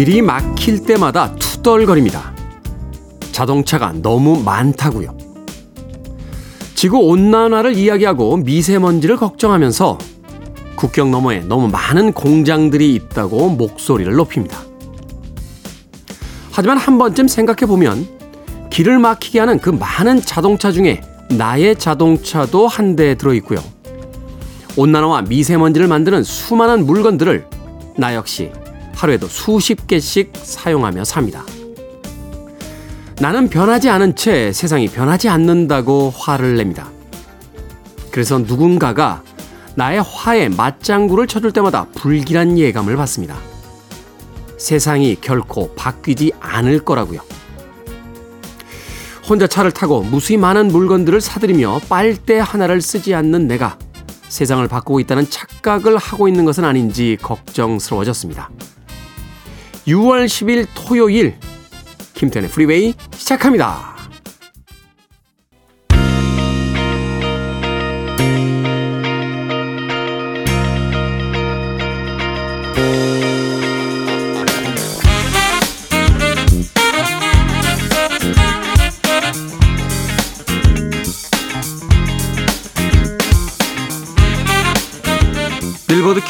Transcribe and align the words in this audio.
길이 0.00 0.22
막힐 0.22 0.82
때마다 0.86 1.34
투덜거립니다. 1.34 2.32
자동차가 3.32 3.92
너무 3.92 4.42
많다고요. 4.42 5.14
지구 6.74 7.00
온난화를 7.00 7.76
이야기하고 7.76 8.38
미세먼지를 8.38 9.18
걱정하면서 9.18 9.98
국경 10.74 11.10
너머에 11.10 11.40
너무 11.40 11.68
많은 11.68 12.14
공장들이 12.14 12.94
있다고 12.94 13.50
목소리를 13.50 14.10
높입니다. 14.14 14.62
하지만 16.50 16.78
한 16.78 16.96
번쯤 16.96 17.28
생각해 17.28 17.66
보면 17.66 18.08
길을 18.70 18.98
막히게 19.00 19.38
하는 19.38 19.58
그 19.58 19.68
많은 19.68 20.22
자동차 20.22 20.72
중에 20.72 21.02
나의 21.28 21.76
자동차도 21.76 22.68
한 22.68 22.96
대 22.96 23.16
들어 23.16 23.34
있고요. 23.34 23.62
온난화와 24.78 25.22
미세먼지를 25.28 25.88
만드는 25.88 26.22
수많은 26.22 26.86
물건들을 26.86 27.44
나 27.98 28.14
역시 28.14 28.50
하루에도 29.00 29.28
수십 29.28 29.86
개씩 29.86 30.32
사용하며 30.34 31.04
삽니다. 31.04 31.42
나는 33.18 33.48
변하지 33.48 33.88
않은 33.88 34.14
채 34.14 34.52
세상이 34.52 34.88
변하지 34.88 35.30
않는다고 35.30 36.12
화를 36.14 36.56
냅니다. 36.56 36.90
그래서 38.10 38.38
누군가가 38.38 39.22
나의 39.74 40.02
화에 40.02 40.50
맞장구를 40.50 41.26
쳐줄 41.28 41.52
때마다 41.52 41.86
불길한 41.94 42.58
예감을 42.58 42.96
받습니다. 42.96 43.38
세상이 44.58 45.16
결코 45.22 45.74
바뀌지 45.74 46.32
않을 46.38 46.80
거라고요. 46.84 47.20
혼자 49.26 49.46
차를 49.46 49.70
타고 49.70 50.02
무수히 50.02 50.36
많은 50.36 50.68
물건들을 50.68 51.22
사들이며 51.22 51.82
빨대 51.88 52.38
하나를 52.38 52.82
쓰지 52.82 53.14
않는 53.14 53.46
내가 53.46 53.78
세상을 54.28 54.66
바꾸고 54.68 55.00
있다는 55.00 55.30
착각을 55.30 55.96
하고 55.96 56.28
있는 56.28 56.44
것은 56.44 56.64
아닌지 56.64 57.16
걱정스러워졌습니다. 57.22 58.50
6월 59.86 60.26
10일 60.26 60.66
토요일 60.74 61.34
김태현의 62.14 62.50
프리웨이 62.50 62.94
시작합니다. 63.14 63.99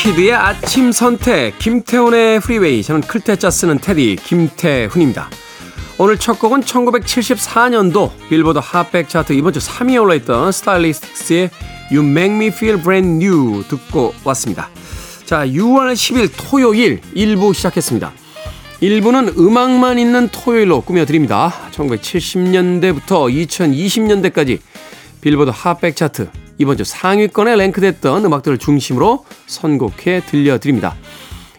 키드의 0.02 0.32
아침 0.32 0.92
선택 0.92 1.58
김태훈의 1.58 2.40
Freeway 2.40 2.82
저는 2.82 3.02
클 3.02 3.24
태 3.24 3.40
자 3.40 3.50
쓰는 3.50 3.78
태디 3.78 4.16
김태훈입니다. 4.16 5.28
오늘 5.98 6.16
첫 6.16 6.38
곡은 6.38 6.62
1974년도 6.62 8.10
빌보드 8.30 8.60
핫백 8.62 9.10
차트 9.10 9.34
이번 9.34 9.52
주 9.52 9.58
3위에 9.58 10.00
올라있던 10.00 10.52
스타일리스틱스의 10.52 11.50
You 11.92 12.08
Make 12.08 12.34
Me 12.34 12.46
Feel 12.46 12.82
Brand 12.82 13.22
New 13.22 13.62
듣고 13.68 14.14
왔습니다. 14.24 14.70
자 15.26 15.46
6월 15.46 15.92
10일 15.92 16.30
토요일 16.34 17.02
1부 17.14 17.52
시작했습니다. 17.52 18.10
1부는 18.80 19.36
음악만 19.38 19.98
있는 19.98 20.30
토요일로 20.30 20.80
꾸며드립니다. 20.80 21.52
1970년대부터 21.72 23.30
2020년대까지 23.46 24.60
빌보드 25.20 25.50
핫백 25.52 25.94
차트 25.94 26.30
이번 26.60 26.76
주 26.76 26.84
상위권에 26.84 27.56
랭크됐던 27.56 28.22
음악들을 28.22 28.58
중심으로 28.58 29.24
선곡해 29.46 30.26
들려드립니다. 30.26 30.94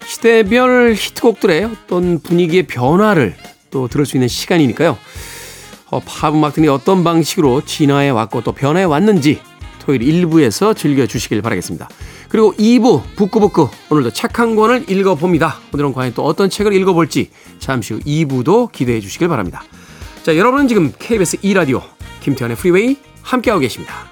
시대별 0.05 0.93
히트곡들의 0.95 1.63
어떤 1.63 2.19
분위기의 2.19 2.67
변화를 2.67 3.35
또 3.71 3.87
들을 3.87 4.05
수 4.05 4.15
있는 4.15 4.27
시간이니까요. 4.27 4.95
어, 5.89 5.99
팝 6.01 6.35
음악들이 6.35 6.67
어떤 6.67 7.03
방식으로 7.03 7.65
진화해 7.65 8.09
왔고 8.09 8.41
또 8.43 8.51
변해 8.51 8.83
왔는지 8.83 9.39
토요일 9.79 10.01
1부에서 10.03 10.77
즐겨주시길 10.77 11.41
바라겠습니다. 11.41 11.89
그리고 12.29 12.53
2부 12.53 13.01
북구북구 13.15 13.69
오늘도 13.89 14.11
책 14.11 14.37
한 14.37 14.55
권을 14.55 14.87
읽어봅니다. 14.87 15.57
오늘은 15.73 15.93
과연 15.93 16.13
또 16.13 16.23
어떤 16.25 16.47
책을 16.51 16.73
읽어볼지 16.73 17.31
잠시 17.57 17.95
후 17.95 17.99
2부도 18.01 18.71
기대해 18.71 18.99
주시길 18.99 19.27
바랍니다. 19.29 19.63
자 20.21 20.37
여러분은 20.37 20.67
지금 20.67 20.93
KBS 20.99 21.37
2라디오 21.37 21.81
김태현의 22.19 22.55
프리웨이 22.55 22.97
함께하고 23.23 23.61
계십니다. 23.61 24.11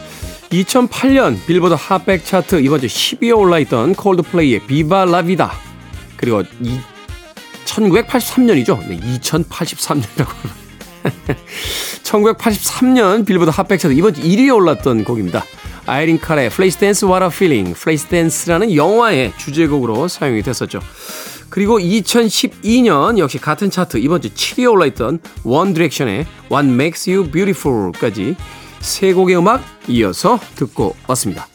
2008년 0.51 1.37
빌보드 1.45 1.75
핫백 1.77 2.25
차트 2.25 2.61
이번 2.61 2.81
주 2.81 2.87
10위에 2.87 3.37
올라있던 3.37 3.95
콜드플레이의 3.95 4.67
Viva 4.67 5.05
la 5.05 5.21
Vida 5.21 5.53
그리고 6.17 6.43
이 6.59 6.77
1983년이죠. 7.65 8.85
네, 8.87 8.99
2083년이라고 8.99 10.27
1983년 12.03 13.25
빌보드 13.25 13.49
핫백 13.49 13.79
차트 13.79 13.93
이번 13.93 14.13
주 14.13 14.21
1위에 14.21 14.53
올랐던 14.53 15.05
곡입니다. 15.05 15.45
아이린 15.85 16.19
칼의 16.19 16.49
플레이스 16.49 16.77
댄스 16.77 17.05
a 17.05 17.11
Feeling 17.27 17.73
플레이스 17.79 18.07
댄스라는 18.07 18.75
영화의 18.75 19.33
주제곡으로 19.37 20.09
사용이 20.09 20.43
됐었죠. 20.43 20.79
그리고 21.49 21.79
2012년 21.79 23.17
역시 23.17 23.37
같은 23.37 23.69
차트 23.69 23.97
이번 23.97 24.21
주 24.21 24.29
7위에 24.29 24.69
올라있던 24.69 25.19
원 25.43 25.73
디렉션의 25.73 26.25
What 26.51 26.67
Makes 26.67 27.09
You 27.09 27.31
Beautiful까지 27.31 28.35
세 28.81 29.13
곡의 29.13 29.37
음악 29.37 29.63
이어서 29.87 30.39
듣고 30.55 30.95
왔습니다. 31.07 31.47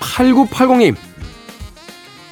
8980님, 0.00 0.96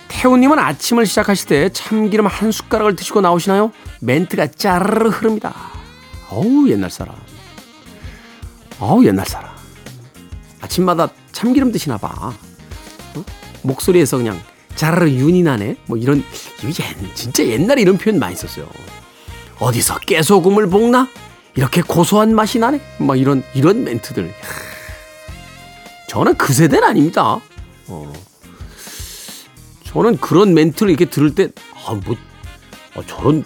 태디님은 0.09 0.59
아침을 0.59 1.07
시작하실 1.07 1.49
때 1.49 1.69
참기름 1.69 2.27
한 2.27 2.51
숟가락을 2.51 2.97
드시고 2.97 3.21
나오시나요? 3.21 3.73
멘트가 4.01 4.49
짜르르 4.49 5.11
흐릅니다. 5.11 5.55
어우, 6.31 6.69
옛날 6.69 6.91
사람. 6.91 7.15
어우, 8.81 9.05
옛날 9.05 9.27
사람. 9.27 9.50
아침마다 10.61 11.09
참기름 11.32 11.73
드시나 11.73 11.99
봐. 11.99 12.32
어? 13.15 13.25
목소리에서 13.62 14.17
그냥 14.17 14.41
짜르르 14.77 15.09
윤이 15.11 15.43
나네? 15.43 15.77
뭐 15.87 15.97
이런, 15.97 16.25
진짜 17.15 17.44
옛날에 17.44 17.82
이런 17.82 17.99
표현 17.99 18.19
많이 18.19 18.35
썼어요. 18.37 18.69
어디서 19.59 19.99
깨소금을 20.00 20.69
볶나? 20.69 21.09
이렇게 21.58 21.82
고소한 21.82 22.37
맛이 22.37 22.60
나네? 22.60 22.81
막 22.99 23.19
이런, 23.19 23.43
이런 23.52 23.82
멘트들. 23.82 24.32
저는 26.08 26.37
그 26.37 26.52
세대는 26.52 26.84
아닙니다. 26.87 27.40
어. 27.88 28.12
저는 29.82 30.19
그런 30.19 30.55
멘트를 30.55 30.90
이렇게 30.90 31.06
들을 31.06 31.34
때, 31.34 31.49
아, 31.84 31.94
뭐, 31.94 32.14
아, 32.94 33.02
저런, 33.08 33.43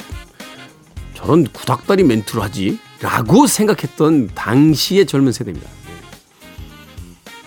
저런 1.15 1.47
구닥다리 1.47 2.05
멘트를 2.05 2.43
하지? 2.43 2.79
라고 3.01 3.47
생각했던 3.47 4.33
당시의 4.35 5.07
젊은 5.07 5.33
세대입니다. 5.33 5.71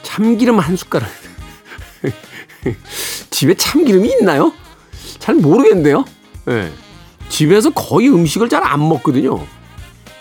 참기름 0.02 0.58
한 0.58 0.76
숟가락. 0.76 1.08
집에 3.30 3.54
참기름이 3.54 4.10
있나요? 4.20 4.52
잘 5.20 5.36
모르겠는데요. 5.36 6.06
네. 6.46 6.74
집에서 7.30 7.70
거의 7.70 8.10
음식을 8.10 8.50
잘 8.50 8.64
안 8.64 8.80
먹거든요. 8.90 9.46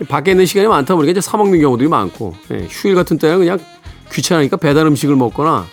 밖에 0.08 0.32
있는 0.32 0.46
시간이 0.46 0.68
많다 0.68 0.94
보니까 0.96 1.12
이제 1.12 1.20
사 1.20 1.36
먹는 1.36 1.60
경우들이 1.60 1.88
많고 1.88 2.34
예, 2.52 2.66
휴일 2.70 2.94
같은 2.94 3.18
때는 3.18 3.38
그냥 3.38 3.58
귀찮으니까 4.12 4.56
배달 4.56 4.86
음식을 4.86 5.14
먹거나 5.16 5.66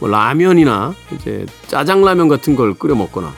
뭐 0.00 0.08
라면이나 0.08 0.94
이제 1.12 1.46
짜장라면 1.68 2.28
같은 2.28 2.56
걸 2.56 2.74
끓여 2.74 2.94
먹거나 2.94 3.32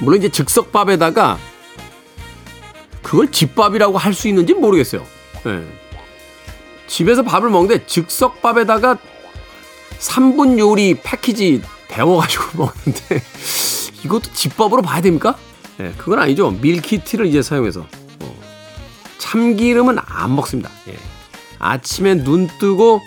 물론 0.00 0.18
이제 0.18 0.28
즉석밥에다가 0.28 1.38
그걸 3.02 3.30
집밥이라고 3.32 3.96
할 3.96 4.12
수 4.12 4.28
있는지 4.28 4.52
모르겠어요. 4.54 5.02
예. 5.46 5.62
집에서 6.86 7.22
밥을 7.22 7.48
먹는데 7.50 7.86
즉석밥에다가 7.86 8.98
3분 9.98 10.58
요리 10.58 10.94
패키지 11.02 11.62
데워가지고 11.88 12.44
먹는데 12.64 13.22
이것도 14.04 14.32
집밥으로 14.32 14.82
봐야 14.82 15.00
됩니까? 15.00 15.36
예, 15.80 15.92
그건 15.96 16.18
아니죠. 16.20 16.50
밀키트를 16.50 17.26
이제 17.26 17.40
사용해서 17.42 17.86
참기름은 19.18 19.96
안 20.06 20.34
먹습니다. 20.34 20.70
예. 20.88 20.96
아침에 21.58 22.14
눈 22.14 22.48
뜨고 22.58 23.00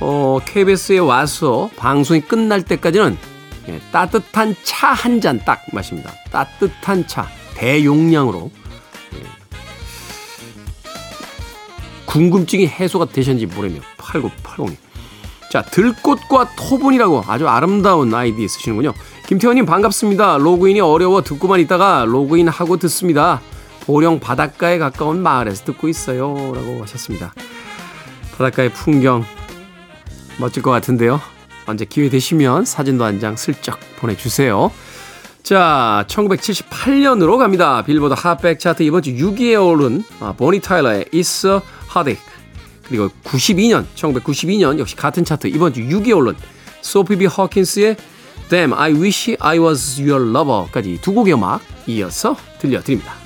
어, 0.00 0.38
KBS에 0.44 0.98
와서 0.98 1.70
방송이 1.76 2.20
끝날 2.20 2.62
때까지는 2.62 3.16
예, 3.68 3.80
따뜻한 3.92 4.54
차 4.62 4.92
한 4.94 5.20
잔 5.20 5.40
딱 5.44 5.60
마십니다. 5.72 6.12
따뜻한 6.30 7.06
차 7.06 7.28
대용량으로 7.54 8.50
예. 9.14 9.22
궁금증이 12.06 12.66
해소가 12.66 13.06
되셨는지 13.06 13.46
모르겠네요. 13.46 13.82
8980님. 13.98 14.76
자, 15.50 15.62
들꽃과 15.62 16.50
토분이라고 16.56 17.24
아주 17.28 17.48
아름다운 17.48 18.12
아이디 18.14 18.46
쓰시는군요. 18.48 18.92
김태원님 19.26 19.64
반갑습니다. 19.66 20.38
로그인이 20.38 20.80
어려워 20.80 21.22
듣고만 21.22 21.60
있다가 21.60 22.04
로그인하고 22.06 22.76
듣습니다. 22.78 23.40
보령 23.86 24.18
바닷가에 24.20 24.78
가까운 24.78 25.22
마을에서 25.22 25.64
듣고 25.64 25.88
있어요. 25.88 26.34
라고 26.54 26.82
하셨습니다. 26.82 27.32
바닷가의 28.32 28.72
풍경 28.72 29.24
멋질 30.38 30.62
것 30.62 30.70
같은데요. 30.70 31.20
언제 31.66 31.84
기회 31.84 32.08
되시면 32.08 32.64
사진도 32.64 33.04
한 33.04 33.20
장 33.20 33.36
슬쩍 33.36 33.78
보내주세요. 33.98 34.70
자, 35.42 36.04
1978년으로 36.08 37.38
갑니다. 37.38 37.82
빌보드 37.82 38.14
핫백 38.18 38.58
차트 38.58 38.82
이번 38.82 39.02
주 39.02 39.12
6위에 39.12 39.64
오른 39.64 40.02
아, 40.20 40.32
보니 40.32 40.60
타일러의 40.60 41.06
It's 41.12 41.48
a 41.48 41.60
Heartache 41.88 42.20
그리고 42.88 43.08
92년, 43.24 43.84
1992년 43.94 44.78
역시 44.78 44.96
같은 44.96 45.24
차트 45.24 45.46
이번 45.48 45.72
주 45.72 45.82
6위에 45.82 46.16
오른 46.16 46.34
소피 46.82 47.16
비 47.16 47.26
허킨스의 47.26 47.96
Damn, 48.48 48.74
I 48.74 48.92
Wish 48.92 49.36
I 49.40 49.58
Was 49.58 50.00
Your 50.00 50.28
Lover까지 50.30 50.98
두 51.00 51.12
곡의 51.14 51.34
음악 51.34 51.60
이어서 51.86 52.36
들려드립니다. 52.60 53.25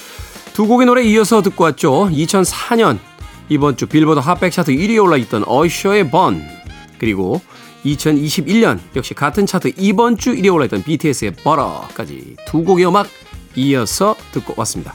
두 0.53 0.67
곡의 0.67 0.85
노래 0.85 1.03
이어서 1.03 1.41
듣고 1.41 1.63
왔죠. 1.65 2.09
2004년 2.11 2.99
이번 3.49 3.77
주 3.77 3.85
빌보드 3.87 4.19
핫백 4.19 4.51
차트 4.51 4.71
1위에 4.73 5.01
올라있던 5.03 5.43
어셔의 5.47 6.09
번 6.11 6.41
그리고 6.97 7.41
2021년 7.85 8.79
역시 8.95 9.13
같은 9.13 9.45
차트 9.45 9.73
이번 9.77 10.17
주 10.17 10.33
1위에 10.35 10.53
올라있던 10.53 10.83
BTS의 10.83 11.31
버러까지 11.43 12.35
두 12.47 12.63
곡의 12.63 12.85
음악 12.87 13.07
이어서 13.55 14.15
듣고 14.31 14.53
왔습니다. 14.57 14.93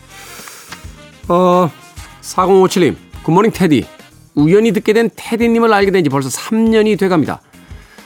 어, 1.28 1.70
4057님 2.22 2.96
굿모닝 3.24 3.50
테디 3.52 3.84
우연히 4.34 4.72
듣게 4.72 4.92
된 4.92 5.10
테디님을 5.14 5.72
알게 5.72 5.90
된 5.90 6.04
지 6.04 6.10
벌써 6.10 6.28
3년이 6.28 6.98
돼갑니다. 6.98 7.40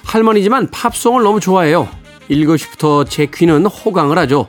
할머니지만 0.04 0.70
팝송을 0.70 1.22
너무 1.22 1.40
좋아해요. 1.40 1.88
7시부터 2.30 3.08
제 3.08 3.26
귀는 3.26 3.66
호강을 3.66 4.16
하죠. 4.18 4.46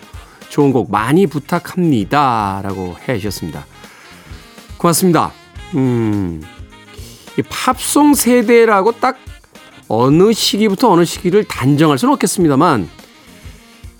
좋은 0.51 0.73
곡 0.73 0.91
많이 0.91 1.27
부탁합니다. 1.27 2.59
라고 2.61 2.97
해 3.07 3.17
주셨습니다. 3.17 3.65
고맙습니다. 4.77 5.31
음, 5.75 6.43
이 7.39 7.41
팝송 7.41 8.13
세대라고 8.13 8.91
딱 8.99 9.17
어느 9.87 10.33
시기부터 10.33 10.91
어느 10.91 11.05
시기를 11.05 11.45
단정할 11.45 11.97
수는 11.97 12.13
없겠습니다만, 12.13 12.89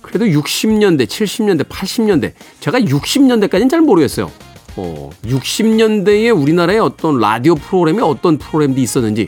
그래도 0.02 0.26
60년대, 0.26 1.06
70년대, 1.08 1.70
80년대, 1.70 2.34
제가 2.60 2.82
60년대까지는 2.82 3.70
잘 3.70 3.80
모르겠어요. 3.80 4.30
어, 4.76 5.10
60년대에 5.24 6.38
우리나라의 6.38 6.80
어떤 6.80 7.18
라디오 7.18 7.56
프로그램이 7.56 8.02
어떤 8.02 8.38
프로그램이 8.38 8.82
있었는지, 8.82 9.28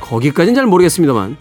거기까지는 0.00 0.54
잘 0.54 0.66
모르겠습니다만, 0.66 1.36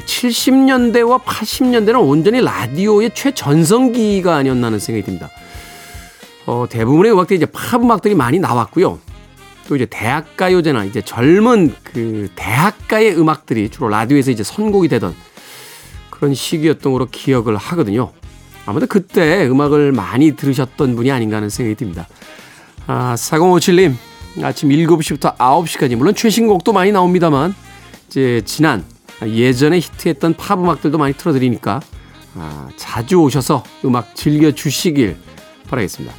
70년대와 0.00 1.22
80년대는 1.22 2.08
온전히 2.08 2.40
라디오의 2.40 3.10
최전성기가 3.14 4.34
아니었나 4.34 4.68
하는 4.68 4.78
생각이 4.78 5.04
듭니다. 5.04 5.30
어, 6.46 6.66
대부분의 6.68 7.12
음악들이 7.12 7.36
이제 7.36 7.46
팝 7.46 7.82
음악들이 7.82 8.14
많이 8.14 8.38
나왔고요. 8.38 8.98
또 9.68 9.76
이제 9.76 9.86
대학가요제나 9.86 10.84
이제 10.84 11.02
젊은 11.02 11.74
그 11.82 12.28
대학가의 12.34 13.16
음악들이 13.16 13.68
주로 13.68 13.88
라디오에서 13.88 14.30
이제 14.30 14.42
선곡이 14.42 14.88
되던 14.88 15.14
그런 16.10 16.34
시기였던 16.34 16.92
걸로 16.92 17.06
기억을 17.06 17.56
하거든요. 17.56 18.12
아무튼 18.66 18.88
그때 18.88 19.46
음악을 19.46 19.92
많이 19.92 20.34
들으셨던 20.36 20.96
분이 20.96 21.10
아닌가 21.10 21.36
하는 21.36 21.48
생각이 21.48 21.76
듭니다. 21.76 22.08
아, 22.86 23.14
4057님, 23.16 23.94
아침 24.42 24.68
7시부터 24.70 25.36
9시까지, 25.36 25.96
물론 25.96 26.14
최신곡도 26.14 26.72
많이 26.72 26.92
나옵니다만, 26.92 27.54
이제 28.08 28.42
지난 28.44 28.84
예전에 29.28 29.78
히트했던 29.78 30.34
팝 30.34 30.58
음악들도 30.58 30.98
많이 30.98 31.14
틀어드리니까 31.14 31.80
아, 32.34 32.68
자주 32.76 33.16
오셔서 33.16 33.62
음악 33.84 34.14
즐겨주시길 34.14 35.16
바라겠습니다. 35.68 36.14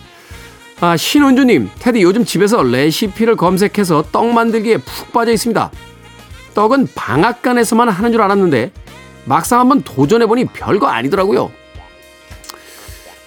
아, 0.82 0.98
신은주님, 0.98 1.70
테디 1.80 2.02
요즘 2.02 2.26
집에서 2.26 2.62
레시피를 2.62 3.36
검색해서 3.36 4.06
떡 4.12 4.28
만들기에 4.34 4.78
푹 4.78 5.14
빠져 5.14 5.32
있습니다. 5.32 5.72
떡은 6.54 6.90
방앗간에서만 6.94 7.90
하는 7.90 8.12
줄 8.12 8.22
알았는데 8.22 8.72
막상 9.26 9.60
한번 9.60 9.82
도전해보니 9.82 10.46
별거 10.46 10.88
아니더라고요. 10.88 11.52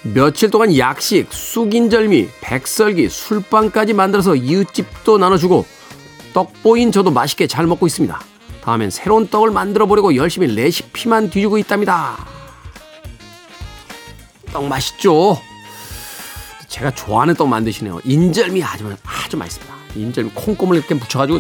며칠 0.03 0.51
동안 0.51 0.77
약식, 0.77 1.33
쑥인절미, 1.33 2.29
백설기, 2.41 3.09
술빵까지 3.09 3.95
만들어서 3.95 4.37
이웃집도 4.37 5.19
나눠주고 5.19 5.67
떡보인 6.33 6.93
저도 6.93 7.11
맛있게 7.11 7.47
잘 7.47 7.67
먹고 7.67 7.87
있습니다. 7.87 8.21
다음엔 8.67 8.91
새로운 8.91 9.29
떡을 9.29 9.53
만들어 9.53 9.87
보려고 9.87 10.17
열심히 10.17 10.53
레시피만 10.53 11.31
뒤지고 11.31 11.57
있답니다. 11.57 12.17
떡 14.53 14.67
맛있죠? 14.67 15.41
제가 16.67 16.91
좋아하는 16.91 17.35
떡 17.35 17.47
만드시네요. 17.47 18.01
인절미 18.03 18.65
아주, 18.65 18.93
아주 19.05 19.37
맛있습니다. 19.37 19.73
인절미 19.95 20.31
콩고물 20.35 20.79
이렇게 20.79 20.97
묻혀가지고, 20.97 21.39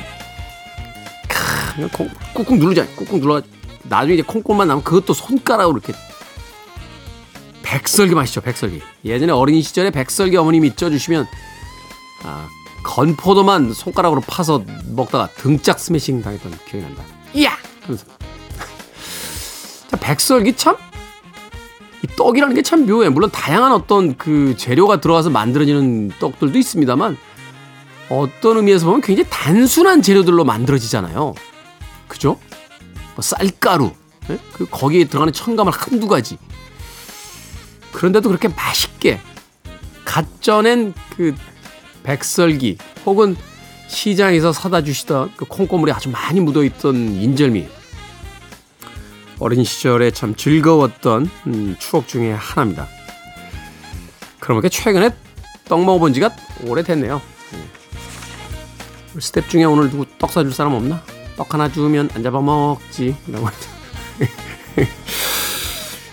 그냥 1.74 1.90
콩, 1.92 2.08
꾹꾹 2.32 2.58
누르잖아요. 2.58 2.94
꾹꾹 2.94 3.18
눌러. 3.18 3.42
나중에 3.82 4.14
이제 4.14 4.22
콩고물만 4.22 4.68
나면 4.68 4.84
그것도 4.84 5.12
손가락으로 5.12 5.78
이렇게. 5.78 5.98
백설기 7.64 8.14
맛있죠, 8.14 8.40
백설기. 8.40 8.80
예전에 9.04 9.32
어린 9.32 9.60
시절에 9.62 9.90
백설기 9.90 10.36
어머님이 10.36 10.76
쪄주시면, 10.76 11.26
아, 12.22 12.48
건포도만 12.84 13.72
손가락으로 13.72 14.20
파서 14.20 14.62
먹다가 14.94 15.26
등짝 15.32 15.80
스매싱 15.80 16.22
당했던 16.22 16.56
기억이 16.70 16.86
난다. 16.86 17.15
이야! 17.34 17.56
하면서. 17.82 18.06
자, 19.88 19.96
백설기 19.96 20.56
참, 20.56 20.76
이 22.02 22.06
떡이라는 22.16 22.54
게 22.54 22.62
참 22.62 22.86
묘해. 22.86 23.08
물론 23.08 23.30
다양한 23.30 23.72
어떤 23.72 24.16
그 24.16 24.56
재료가 24.56 25.00
들어가서 25.00 25.30
만들어지는 25.30 26.12
떡들도 26.18 26.58
있습니다만, 26.58 27.16
어떤 28.08 28.56
의미에서 28.58 28.86
보면 28.86 29.00
굉장히 29.00 29.28
단순한 29.30 30.02
재료들로 30.02 30.44
만들어지잖아요. 30.44 31.34
그죠? 32.08 32.38
뭐 33.14 33.22
쌀가루, 33.22 33.92
예? 34.30 34.38
그 34.52 34.66
거기에 34.70 35.04
들어가는 35.04 35.32
첨가물 35.32 35.72
한두 35.72 36.06
가지. 36.06 36.38
그런데도 37.92 38.28
그렇게 38.28 38.48
맛있게 38.48 39.20
갓 40.04 40.24
쪄낸 40.42 40.92
그 41.16 41.34
백설기 42.02 42.78
혹은 43.06 43.36
시장에서 43.88 44.52
사다 44.52 44.82
주시던 44.82 45.32
그 45.36 45.44
콩고물이 45.44 45.92
아주 45.92 46.10
많이 46.10 46.40
묻어 46.40 46.64
있던 46.64 46.96
인절미. 46.96 47.66
어린 49.38 49.64
시절에 49.64 50.10
참 50.10 50.34
즐거웠던 50.34 51.30
음, 51.46 51.76
추억 51.78 52.08
중에 52.08 52.32
하나입니다. 52.32 52.88
그러니까 54.40 54.68
최근에 54.68 55.10
떡 55.68 55.84
먹어본 55.84 56.14
지가 56.14 56.30
오래됐네요. 56.64 57.20
예. 57.54 59.20
스태프 59.20 59.48
중에 59.48 59.64
오늘 59.64 59.90
누구 59.90 60.06
떡 60.18 60.30
사줄 60.30 60.52
사람 60.52 60.74
없나? 60.74 61.02
떡 61.36 61.52
하나 61.52 61.70
주면 61.70 62.08
안 62.14 62.22
잡아 62.22 62.40
먹지. 62.40 63.14
라고 63.28 63.48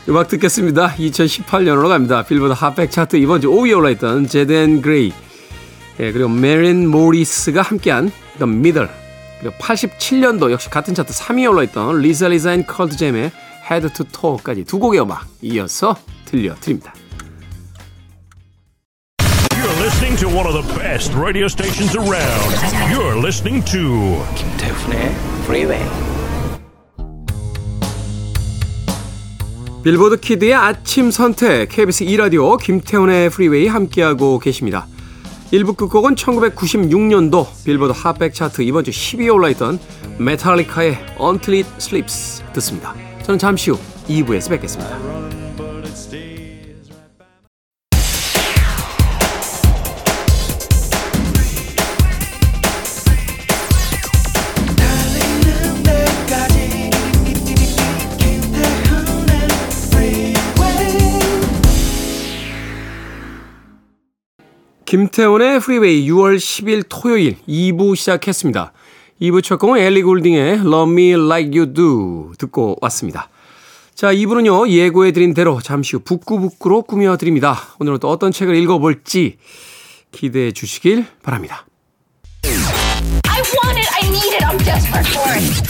음악 0.09 0.27
듣겠습니다. 0.27 0.95
2018년으로 0.95 1.87
갑니다. 1.87 2.23
빌보드 2.23 2.53
핫백 2.53 2.91
차트 2.91 3.15
이번 3.15 3.39
주 3.39 3.49
5위에 3.49 3.77
올라있던 3.77 4.27
제드 4.27 4.61
앤 4.61 4.81
그레이 4.81 5.13
예, 5.99 6.11
그리고 6.11 6.29
마렌 6.29 6.87
모리스가 6.89 7.61
함께한 7.61 8.11
The 8.39 8.51
Middle 8.51 8.89
그리고 9.39 9.55
87년도 9.57 10.51
역시 10.51 10.69
같은 10.69 10.93
차트 10.93 11.13
3위에 11.13 11.49
올라있던 11.51 11.99
리사 11.99 12.29
리사 12.29 12.53
앤 12.53 12.65
컬트 12.65 12.95
잼의 12.97 13.31
Head 13.69 13.91
to 13.93 14.03
Toe까지 14.11 14.63
두 14.65 14.79
곡의 14.79 15.01
음악 15.01 15.27
이어서 15.41 15.95
들려드립니다. 16.25 16.93
You're 19.51 19.79
listening 19.79 20.17
to 20.19 20.27
one 20.29 20.47
of 20.47 20.53
the 20.53 20.79
best 20.79 21.15
radio 21.15 21.45
stations 21.45 21.95
around. 21.95 22.55
You're 22.91 23.17
listening 23.17 23.63
to 23.71 24.23
김태훈의 24.35 25.15
Freeway. 25.43 26.13
빌보드 29.83 30.21
키드의 30.21 30.53
아침 30.53 31.11
선택 31.11 31.67
KBS 31.67 32.05
2 32.05 32.15
라디오 32.15 32.55
김태훈의 32.55 33.29
Freeway 33.29 33.67
함께하고 33.67 34.39
계십니다. 34.39 34.87
1부 35.53 35.77
끝곡은 35.77 36.15
1996년도 36.15 37.45
빌보드 37.63 37.93
핫백 37.95 38.33
차트 38.33 38.63
이번 38.63 38.83
주 38.83 38.89
10위에 38.89 39.31
올라있던 39.31 39.79
메탈리카의 40.17 40.97
Until 41.21 41.63
It 41.63 41.69
Sleeps 41.77 42.43
듣습니다. 42.53 42.95
저는 43.21 43.37
잠시 43.37 43.69
후 43.69 43.77
2부에서 44.07 44.49
뵙겠습니다. 44.49 45.42
김태훈의 64.93 65.59
프리웨이 65.59 66.07
6월 66.07 66.37
10일 66.37 66.85
토요일 66.87 67.35
2부 67.49 67.95
시작했습니다. 67.95 68.73
2부 69.23 69.43
첫 69.43 69.57
곡은 69.57 69.79
엘리 69.79 70.03
골딩의 70.03 70.59
Love 70.59 70.93
Me 70.93 71.13
Like 71.13 71.59
You 71.59 71.73
Do 71.73 72.33
듣고 72.37 72.77
왔습니다. 72.79 73.27
자, 73.95 74.13
2부는요, 74.13 74.69
예고해드린 74.69 75.33
대로 75.33 75.59
잠시 75.61 75.95
후 75.95 76.03
북구북구로 76.03 76.83
꾸며드립니다. 76.83 77.57
오늘은 77.79 77.97
또 77.97 78.09
어떤 78.11 78.31
책을 78.31 78.53
읽어볼지 78.53 79.37
기대해 80.11 80.51
주시길 80.51 81.07
바랍니다. 81.23 81.65
I 82.43 83.41
want 83.65 83.79
it. 83.79 83.89
I 83.99 84.07
need 84.07 84.35
it. 84.35 84.45
I'm 84.45 84.59
desperate 84.63 85.09
for 85.09 85.27
it. 85.33 85.63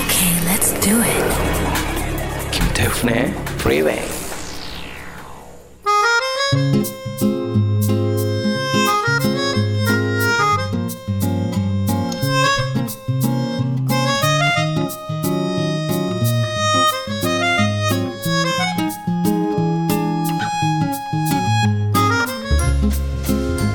Okay, 0.00 0.32
let's 0.48 0.72
do 0.80 0.96
it. 1.02 2.50
김태훈의 2.52 3.34
Freeway. 3.60 4.19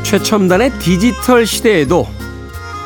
최첨단의 0.06 0.72
디지털 0.78 1.48
시대에도 1.48 2.08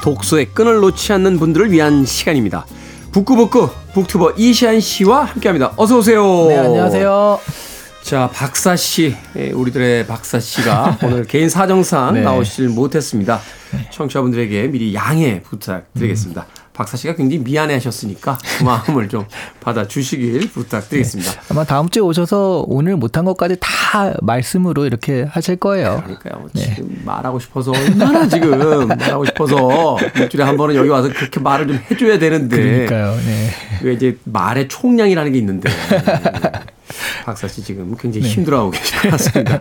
독서의 0.02 0.46
끈을 0.54 0.80
놓지 0.80 1.12
않는 1.12 1.38
분들을 1.38 1.70
위한 1.70 2.06
시간입니다. 2.06 2.66
북구북구 3.12 3.70
북튜버 3.94 4.36
이시안 4.38 4.80
씨와 4.80 5.26
함께합니다. 5.26 5.74
어서 5.76 5.98
오세요. 5.98 6.48
네, 6.48 6.58
안녕하세요. 6.58 7.40
자, 8.04 8.30
박사 8.34 8.78
씨, 8.78 9.14
예, 9.36 9.52
우리들의 9.52 10.08
박사 10.08 10.40
씨가 10.40 11.00
오늘 11.04 11.26
개인 11.26 11.50
사정상 11.50 12.14
네. 12.14 12.22
나오질 12.22 12.70
못했습니다. 12.70 13.42
청취자분들에게 13.92 14.68
미리 14.68 14.96
양해 14.96 15.42
부탁드리겠습니다. 15.44 16.48
박사 16.80 16.96
씨가 16.96 17.16
굉장히 17.16 17.44
미안해 17.44 17.74
하셨으니까 17.74 18.38
그 18.58 18.64
마음을 18.64 19.10
좀 19.10 19.26
받아주시길 19.60 20.50
부탁드리겠습니다. 20.52 21.34
아마 21.50 21.66
다음 21.66 21.90
주에 21.90 22.02
오셔서 22.02 22.64
오늘 22.70 22.96
못한 22.96 23.26
것까지 23.26 23.58
다 23.60 24.14
말씀으로 24.22 24.86
이렇게 24.86 25.24
하실 25.30 25.58
거예요. 25.58 26.02
그러니까요. 26.06 26.50
네. 26.54 26.74
지금 26.76 27.02
말하고 27.04 27.38
싶어서 27.38 27.72
얼마나 27.74 28.26
지금 28.30 28.88
말하고 28.88 29.26
싶어서 29.26 29.98
일주일에 30.16 30.46
한 30.46 30.56
번은 30.56 30.76
여기 30.76 30.88
와서 30.88 31.10
그렇게 31.10 31.42
말을 31.42 31.68
좀 31.68 31.80
해줘야 31.92 32.18
되는데 32.18 32.56
그러니까요. 32.56 33.16
네. 33.26 33.50
왜 33.84 33.94
이제 33.94 34.18
말의 34.24 34.70
총량이라는 34.70 35.34
게 35.34 35.38
있는데 35.38 35.70
박사 37.26 37.50
씨 37.50 37.62
지금 37.62 37.94
굉장히 38.00 38.26
네. 38.26 38.34
힘들어하고 38.36 38.72
계신 38.72 39.02
것 39.02 39.12
같습니다. 39.12 39.60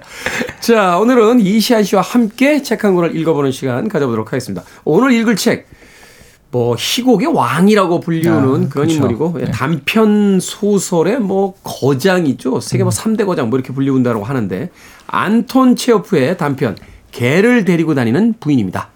자 0.61 0.99
오늘은 0.99 1.41
이시안 1.41 1.83
씨와 1.83 2.03
함께 2.03 2.63
책 2.63 2.85
한 2.85 2.95
권을 2.95 3.17
읽어보는 3.17 3.51
시간 3.51 3.89
가져보도록 3.89 4.29
하겠습니다. 4.29 4.63
오늘 4.85 5.11
읽을 5.15 5.35
책. 5.35 5.67
뭐 6.51 6.75
희곡의 6.79 7.29
왕이라고 7.29 8.01
불리우는 8.01 8.39
아, 8.39 8.43
그런 8.43 8.69
그렇죠. 8.69 8.95
인물이고 8.95 9.35
네. 9.39 9.51
단편 9.51 10.41
소설의 10.41 11.21
뭐 11.21 11.55
거장이죠. 11.63 12.61
세계 12.61 12.85
뭐 12.85 12.91
3대 12.91 13.27
거장 13.27 13.51
뭐 13.51 13.59
이렇게 13.59 13.73
불리운다고 13.73 14.25
하는데 14.25 14.71
안톤 15.07 15.77
체오프의 15.77 16.39
단편 16.39 16.77
개를 17.11 17.65
데리고 17.65 17.95
다니는 17.95 18.35
부인입니다. 18.41 18.91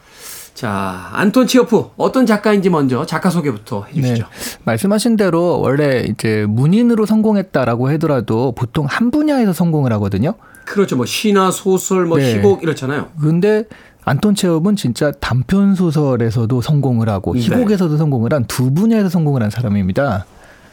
자, 0.54 1.09
안톤 1.12 1.47
체오프 1.47 1.90
어떤 1.97 2.25
작가인지 2.25 2.71
먼저 2.71 3.04
작가 3.04 3.30
소개부터 3.30 3.85
해 3.85 3.94
주시죠. 3.94 4.25
네. 4.25 4.59
말씀하신 4.64 5.16
대로 5.16 5.61
원래 5.61 6.04
이제 6.09 6.47
문인으로 6.49 7.04
성공했다라고 7.04 7.90
하더라도 7.90 8.52
보통 8.52 8.87
한 8.88 9.11
분야에서 9.11 9.52
성공을 9.52 9.92
하거든요. 9.94 10.35
그렇죠. 10.64 10.97
뭐 10.97 11.04
시나 11.04 11.50
소설, 11.50 12.06
뭐 12.06 12.18
네. 12.18 12.37
희곡 12.37 12.62
이렇잖아요. 12.62 13.09
근데 13.21 13.64
안톤 14.04 14.35
체업은 14.35 14.76
진짜 14.76 15.12
단편 15.12 15.75
소설에서도 15.75 16.61
성공을 16.61 17.09
하고 17.09 17.35
네. 17.35 17.40
희곡에서도 17.40 17.97
성공을 17.97 18.32
한 18.35 18.44
두 18.49 18.73
분야에서 18.73 19.09
성공을 19.09 19.42
한 19.42 19.50
사람입니다. 19.50 20.26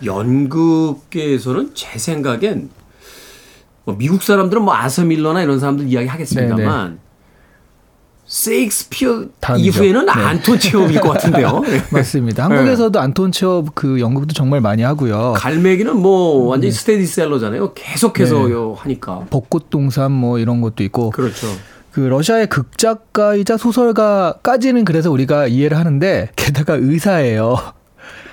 연극계에서는 0.03 1.71
제 1.75 2.00
생각엔 2.00 2.69
뭐 3.86 3.95
미국 3.98 4.24
사람들은 4.24 4.63
뭐 4.63 4.74
아서 4.75 5.03
밀러나 5.05 5.41
이런 5.43 5.59
사람들 5.59 5.88
이야기 5.88 6.07
하겠습니다만 6.07 7.00
세익스피어 8.25 9.25
다르죠. 9.39 9.63
이후에는 9.65 10.05
네. 10.05 10.12
안톤 10.12 10.59
체오프일 10.59 11.01
것 11.01 11.09
같은데요. 11.13 11.59
네. 11.65 11.81
맞습니다. 11.91 12.45
한국에서도 12.45 13.00
안톤 13.00 13.31
체업 13.31 13.74
그 13.75 14.00
연극도 14.00 14.33
정말 14.33 14.62
많이 14.62 14.83
하고요. 14.83 15.33
갈매기는 15.36 15.95
뭐 15.98 16.48
완전히 16.48 16.71
스테디셀러잖아요. 16.71 17.74
계속해서 17.74 18.48
네. 18.48 18.53
요 18.53 18.75
하니까. 18.77 19.25
벚꽃 19.29 19.69
동산 19.69 20.12
뭐 20.12 20.38
이런 20.39 20.62
것도 20.62 20.83
있고 20.83 21.09
그렇죠. 21.12 21.48
그 21.91 22.01
러시아의 22.01 22.48
극작가이자 22.48 23.58
소설가까지는 23.58 24.86
그래서 24.86 25.12
우리가 25.12 25.48
이해를 25.48 25.77
하는데 25.77 26.29
게다가 26.36 26.75
의사예요. 26.75 27.58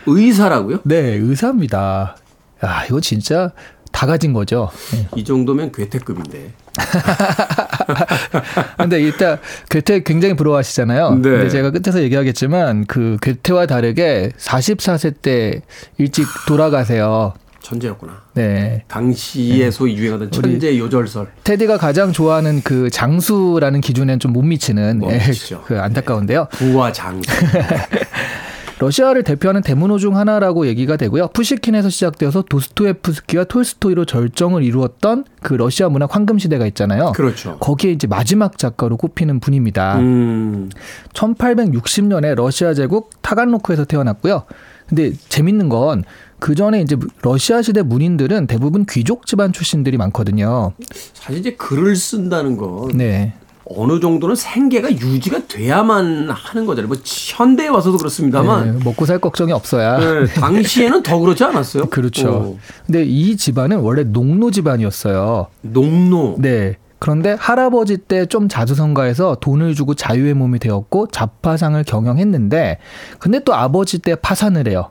의사라고요? 0.07 0.81
네, 0.85 0.97
의사입니다. 0.97 2.17
야, 2.65 2.85
이거 2.87 3.01
진짜 3.01 3.53
다 3.93 4.07
가진 4.07 4.33
거죠. 4.33 4.71
네. 4.93 5.09
이 5.17 5.25
정도면 5.25 5.73
괴테급인데. 5.73 6.53
근데 8.77 9.01
일단 9.01 9.39
괴테 9.71 10.03
굉장히 10.03 10.37
부러워하시잖아요. 10.37 11.15
네. 11.15 11.31
근데 11.31 11.49
제가 11.49 11.71
끝에서 11.71 12.03
얘기하겠지만 12.03 12.85
그 12.87 13.17
괴테와 13.23 13.67
다르게 13.67 14.33
44세 14.39 15.15
때 15.23 15.63
일찍 15.97 16.27
돌아가세요. 16.47 17.33
천재였구나. 17.67 18.23
네. 18.35 18.85
당시에 18.87 19.71
소위 19.73 19.97
유행하던 19.97 20.31
천재 20.31 20.79
요절설. 20.79 21.27
테디가 21.43 21.79
가장 21.79 22.13
좋아하는 22.13 22.63
그 22.63 22.91
장수라는 22.91 23.81
기준엔 23.81 24.21
좀 24.21 24.37
못 24.37 24.43
미치는 24.43 24.99
못 24.99 25.11
예. 25.13 25.21
그 25.65 25.81
안타까운데요. 25.81 26.49
부와 26.51 26.93
장수. 26.93 27.31
러시아를 28.79 29.23
대표하는 29.23 29.63
대문호 29.63 29.97
중 29.99 30.19
하나라고 30.19 30.67
얘기가 30.67 30.99
되고요. 30.99 31.29
푸시킨에서 31.29 31.89
시작되어서 31.89 32.43
도스토예프스키와 32.51 33.45
톨스토이로 33.45 34.05
절정을 34.05 34.63
이루었던 34.63 35.25
그 35.43 35.55
러시아 35.55 35.89
문학 35.89 36.15
황금 36.15 36.39
시대가 36.39 36.67
있잖아요. 36.67 37.13
그렇죠. 37.13 37.57
거기에 37.59 37.93
이제 37.93 38.07
마지막 38.07 38.59
작가로 38.59 38.99
꼽히는 38.99 39.41
분입니다. 39.41 39.97
음. 40.01 40.69
1860년에 41.15 42.35
러시아 42.35 42.75
제국 42.75 43.11
타간로크에서 43.23 43.87
태어났고요. 43.87 44.43
근데 44.89 45.13
재밌는 45.31 45.71
건 45.71 46.05
그 46.39 46.55
전에 46.55 46.81
이제 46.83 46.97
러시아 47.23 47.63
시대 47.63 47.83
문인들은 47.83 48.47
대부분 48.47 48.85
귀족 48.89 49.27
집안 49.27 49.53
출신들이 49.53 49.97
많거든요. 49.97 50.73
사실 51.15 51.41
이제 51.41 51.53
글을 51.53 51.97
쓴다는 51.97 52.57
건 52.57 52.89
네. 52.97 53.35
어느 53.69 53.99
정도는 53.99 54.37
생계가 54.37 54.93
유지가 54.93 55.41
돼야만 55.49 56.29
하는 56.31 56.67
거잖아요. 56.67 56.89
뭐 56.89 56.97
현대에 57.05 57.67
와서도 57.67 57.97
그렇습니다만 57.99 58.79
네, 58.79 58.85
먹고 58.85 59.07
살 59.07 59.19
걱정이 59.19 59.51
없어야. 59.53 59.99
네, 59.99 60.27
당시에는 60.27 61.03
더 61.03 61.19
그렇지 61.19 61.43
않았어요? 61.43 61.87
그렇죠. 61.91 62.31
어, 62.31 62.59
근데 62.87 63.03
이 63.05 63.37
집안은 63.37 63.79
원래 63.81 64.05
농노 64.05 64.53
집안이었어요. 64.53 65.49
농노. 65.63 66.37
네. 66.39 66.77
그런데 66.99 67.37
할아버지 67.39 67.99
때 67.99 68.25
좀 68.27 68.49
자주성가해서 68.49 69.37
돈을 69.41 69.75
주고 69.75 69.95
자유의 69.95 70.35
몸이 70.35 70.59
되었고 70.61 71.09
자파상을 71.09 71.83
경영했는데 71.85 72.79
근데 73.19 73.41
또 73.41 73.53
아버지 73.55 73.99
때 73.99 74.15
파산을 74.15 74.69
해요. 74.69 74.91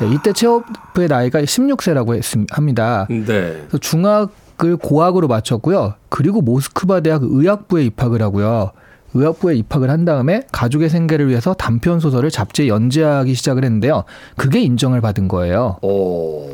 네, 0.00 0.10
이때 0.12 0.32
체호프의 0.32 1.08
나이가 1.08 1.40
16세라고 1.40 2.14
했습, 2.16 2.46
합니다. 2.50 3.06
네. 3.10 3.66
중학을 3.80 4.76
고학으로 4.80 5.28
마쳤고요. 5.28 5.94
그리고 6.08 6.40
모스크바 6.40 7.00
대학 7.00 7.22
의학부에 7.22 7.84
입학을 7.84 8.22
하고요. 8.22 8.72
의학부에 9.14 9.54
입학을 9.56 9.90
한 9.90 10.04
다음에 10.04 10.42
가족의 10.52 10.88
생계를 10.88 11.28
위해서 11.28 11.52
단편 11.54 12.00
소설을 12.00 12.30
잡지에 12.30 12.68
연재하기 12.68 13.34
시작을 13.34 13.64
했는데요. 13.64 14.04
그게 14.36 14.60
인정을 14.60 15.00
받은 15.00 15.28
거예요. 15.28 15.78
오. 15.82 16.50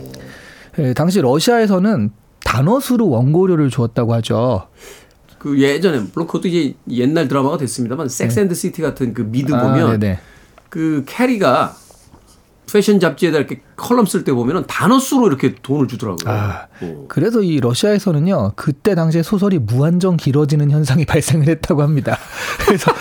예, 0.78 0.92
당시 0.92 1.20
러시아에서는 1.20 2.10
단어수로 2.44 3.08
원고료를 3.08 3.70
주었다고 3.70 4.14
하죠. 4.14 4.68
그 5.38 5.60
예전에 5.60 5.98
물론 6.12 6.26
그것도 6.26 6.48
이제 6.48 6.74
옛날 6.90 7.28
드라마가 7.28 7.58
됐습니다만 7.58 8.08
Sex 8.08 8.40
and 8.40 8.47
the 8.47 8.54
City 8.54 8.82
같은 8.82 9.14
그 9.14 9.22
미드 9.22 9.54
아, 9.54 9.60
보면 9.60 10.00
네네. 10.00 10.18
그 10.68 11.04
캐리가 11.06 11.76
패션 12.70 13.00
잡지에다 13.00 13.38
이렇게 13.38 13.60
컬럼 13.76 14.06
쓸 14.06 14.24
때 14.24 14.32
보면은 14.32 14.64
단어 14.66 14.98
수로 14.98 15.26
이렇게 15.26 15.54
돈을 15.62 15.88
주더라고요. 15.88 16.30
아, 16.32 16.66
오. 16.82 17.06
그래서 17.08 17.42
이 17.42 17.60
러시아에서는요, 17.60 18.52
그때 18.56 18.94
당시에 18.94 19.22
소설이 19.22 19.58
무한정 19.58 20.16
길어지는 20.16 20.70
현상이 20.70 21.04
발생을 21.06 21.48
했다고 21.48 21.82
합니다. 21.82 22.18
그래서 22.64 22.92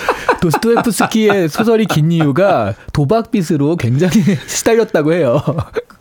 도스토옙스키의 0.42 1.50
소설이 1.50 1.86
긴 1.86 2.12
이유가 2.12 2.74
도박빚으로 2.94 3.76
굉장히 3.78 4.24
시달렸다고 4.48 5.14
해요. 5.14 5.44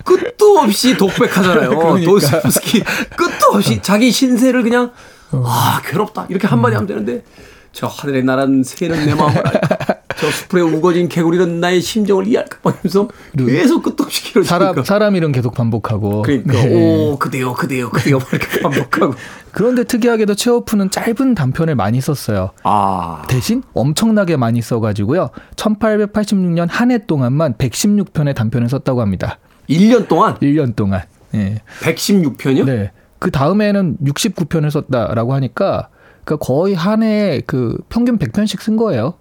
끝도 0.04 0.58
없이 0.58 0.96
독백하잖아요. 0.96 1.70
그러니까. 1.78 2.10
도스토옙스키 2.10 2.82
끝도 3.16 3.46
없이 3.54 3.80
자기 3.82 4.10
신세를 4.10 4.62
그냥 4.62 4.92
아 5.32 5.80
괴롭다 5.84 6.26
이렇게 6.28 6.46
한마디 6.46 6.74
하면 6.74 6.86
되는데 6.86 7.24
저 7.72 7.86
하늘의 7.88 8.24
나란 8.24 8.62
새는 8.62 9.04
내 9.06 9.14
마음을 9.14 9.36
알까 9.46 9.85
저 10.18 10.30
숲에 10.30 10.60
우거진 10.60 11.08
개구리는 11.08 11.60
나의 11.60 11.80
심정을 11.80 12.26
이해할까 12.26 12.58
막 12.62 12.78
이러면서 12.82 13.08
계속 13.36 13.82
끝도 13.82 14.04
없이 14.04 14.22
길어지니까 14.24 14.48
사람, 14.58 14.84
사람 14.84 15.16
이름 15.16 15.32
계속 15.32 15.54
반복하고. 15.54 16.22
그러니까 16.22 16.52
네. 16.52 16.74
오 17.10 17.18
그대요 17.18 17.52
그대요 17.52 17.90
그대요 17.90 18.18
막 18.18 18.32
이렇게 18.32 18.60
반복하고 18.60 19.14
그런데 19.52 19.84
특이하게도 19.84 20.34
체오프는 20.34 20.90
짧은 20.90 21.34
단편을 21.34 21.74
많이 21.74 22.00
썼어요. 22.00 22.50
아 22.62 23.22
대신 23.28 23.62
엄청나게 23.74 24.36
많이 24.36 24.60
써가지고요. 24.62 25.30
1886년 25.56 26.66
한 26.70 26.90
해 26.90 26.98
동안만 27.06 27.54
116편의 27.54 28.34
단편을 28.34 28.68
썼다고 28.68 29.00
합니다. 29.00 29.38
1년 29.68 30.08
동안 30.08 30.34
1년 30.36 30.76
동안. 30.76 31.02
예. 31.34 31.60
116편이요? 31.80 32.64
네. 32.64 32.90
그 33.18 33.30
다음에는 33.30 33.96
69편을 34.04 34.70
썼다라고 34.70 35.34
하니까 35.34 35.88
그 36.24 36.36
거의 36.38 36.74
한 36.74 37.02
해에 37.02 37.40
그 37.46 37.76
평균 37.88 38.18
100편씩 38.18 38.60
쓴 38.60 38.76
거예요. 38.76 39.14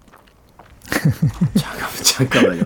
잠깐만 1.56 1.90
잠깐만요. 2.02 2.62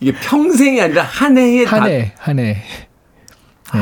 이게 0.00 0.12
평생이 0.12 0.80
아니라 0.80 1.02
한 1.02 1.38
해에 1.38 1.64
다한 1.64 1.88
해, 1.88 2.12
한 2.18 2.38
해. 2.38 2.62
예. 3.74 3.78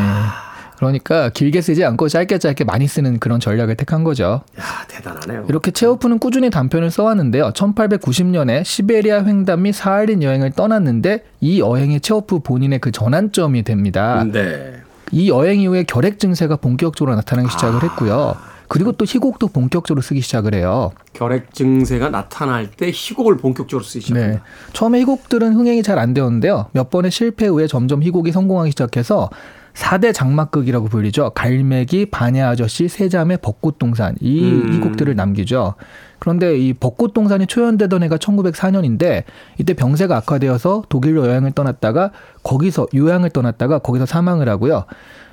그러니까 0.81 1.29
길게 1.29 1.61
쓰지 1.61 1.85
않고 1.85 2.09
짧게 2.09 2.39
짧게 2.39 2.65
많이 2.65 2.87
쓰는 2.87 3.19
그런 3.21 3.39
전략을 3.39 3.77
택한 3.77 4.03
거죠. 4.03 4.43
야 4.59 4.65
대단하네요. 4.89 5.45
이렇게 5.51 5.71
체오프는 5.73 6.19
꾸준히 6.19 6.49
단편을 6.49 6.91
써왔는데요. 6.91 7.51
1890년에 7.53 8.65
시베리아 8.65 9.25
횡단 9.25 9.61
및 9.61 9.73
사할린 9.73 10.23
여행을 10.23 10.53
떠났는데 10.53 11.25
이 11.41 11.61
여행이 11.61 12.01
체오프 12.01 12.39
본인의 12.39 12.79
그 12.79 12.93
전환점이 12.93 13.63
됩니다. 13.63 14.25
네. 14.25 14.81
이 15.13 15.29
여행 15.29 15.61
이후에 15.61 15.83
결핵 15.83 16.19
증세가 16.19 16.57
본격적으로 16.57 17.15
나타나기 17.15 17.51
시작을 17.51 17.83
했고요. 17.83 18.37
그리고 18.71 18.93
또 18.93 19.05
희곡도 19.05 19.49
본격적으로 19.49 20.01
쓰기 20.01 20.21
시작을 20.21 20.55
해요. 20.55 20.93
결핵 21.13 21.53
증세가 21.53 22.09
나타날 22.09 22.71
때 22.71 22.93
희곡을 22.95 23.37
본격적으로 23.39 23.85
쓰기 23.85 24.07
시작합니다. 24.07 24.45
네. 24.45 24.73
처음에 24.73 25.01
희곡들은 25.01 25.55
흥행이 25.55 25.83
잘 25.83 25.99
안 25.99 26.15
되었는데요. 26.15 26.67
몇 26.71 26.89
번의 26.89 27.11
실패 27.11 27.49
후에 27.49 27.67
점점 27.67 28.01
희곡이 28.01 28.31
성공하기 28.31 28.71
시작해서 28.71 29.29
4대 29.75 30.15
장막극이라고 30.15 30.87
불리죠. 30.87 31.31
갈매기, 31.35 32.07
반야 32.07 32.51
아저씨, 32.51 32.87
세자매, 32.87 33.39
벚꽃동산 33.39 34.15
이 34.21 34.49
음. 34.49 34.73
희곡들을 34.75 35.17
남기죠. 35.17 35.75
그런데 36.21 36.57
이 36.57 36.73
벚꽃동산이 36.73 37.49
초연되던 37.49 38.05
해가 38.05 38.19
1904년인데 38.19 39.25
이때 39.59 39.75
병세가 39.75 40.17
악화되어서 40.19 40.85
독일로 40.89 41.27
여행을 41.27 41.53
떠났다가 41.53 42.13
거기서 42.45 42.87
요양을 42.95 43.31
떠났다가 43.31 43.81
거기서 43.81 44.07
사망을 44.07 44.49
하고요. 44.49 44.85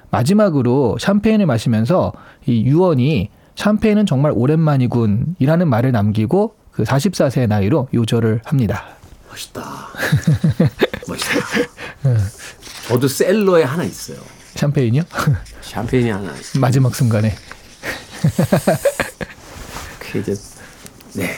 마지막으로 0.09 0.97
샴페인을 0.99 1.45
마시면서 1.45 2.13
이 2.45 2.63
유언이 2.65 3.29
샴페인은 3.55 4.05
정말 4.05 4.31
오랜만이군이라는 4.35 5.67
말을 5.67 5.91
남기고 5.91 6.55
그 6.71 6.83
44세의 6.83 7.47
나이로 7.47 7.89
요절을 7.93 8.41
합니다. 8.45 8.85
멋있다. 9.29 9.63
멋있다. 11.07 11.35
저도 12.87 13.07
셀러에 13.07 13.63
하나 13.63 13.83
있어요. 13.83 14.17
샴페인이요? 14.55 15.03
샴페인이 15.61 16.09
하나 16.09 16.31
있어요. 16.33 16.61
마지막 16.61 16.95
순간에. 16.95 17.33
그게 19.99 20.19
이제 20.19 20.35
네. 21.17 21.29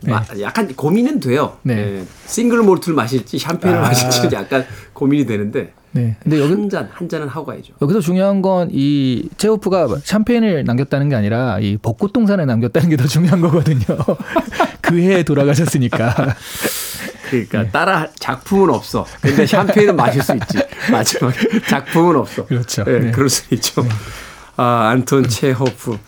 네. 0.00 0.10
마- 0.10 0.24
약간 0.40 0.68
고민은 0.74 1.20
돼요. 1.20 1.56
네. 1.62 1.74
네. 1.74 2.04
싱글 2.26 2.62
몰트를 2.62 2.94
마실지 2.94 3.38
샴페인을 3.38 3.78
아. 3.78 3.82
마실지 3.82 4.28
약간 4.32 4.66
고민이 4.92 5.26
되는데 5.26 5.72
네. 5.92 6.16
근데 6.22 6.38
여기 6.40 6.52
한잔한 6.52 7.08
잔은 7.08 7.28
하고 7.28 7.46
가야죠. 7.46 7.72
여기서 7.80 8.00
중요한 8.00 8.42
건 8.42 8.68
이 8.72 9.28
체오프가 9.38 9.88
샴페인을 10.02 10.64
남겼다는 10.64 11.08
게 11.08 11.14
아니라 11.16 11.58
이 11.60 11.76
벚꽃 11.80 12.12
동산을 12.12 12.46
남겼다는 12.46 12.90
게 12.90 12.96
더 12.96 13.06
중요한 13.06 13.40
거거든요. 13.40 13.80
그 14.82 14.98
해에 14.98 15.22
돌아가셨으니까. 15.22 16.34
그러니까 17.30 17.68
따라 17.70 18.06
작품은 18.18 18.70
없어. 18.70 19.04
근데 19.20 19.46
샴페인은 19.46 19.96
마실 19.96 20.22
수 20.22 20.34
있지. 20.34 20.58
마지막 20.92 21.32
작품은 21.68 22.16
없어. 22.16 22.46
그렇죠. 22.46 22.84
네, 22.84 22.98
네. 23.00 23.10
그럴 23.10 23.28
수 23.28 23.42
있죠. 23.54 23.84
아 24.56 24.88
안톤 24.90 25.28
체호프 25.28 25.98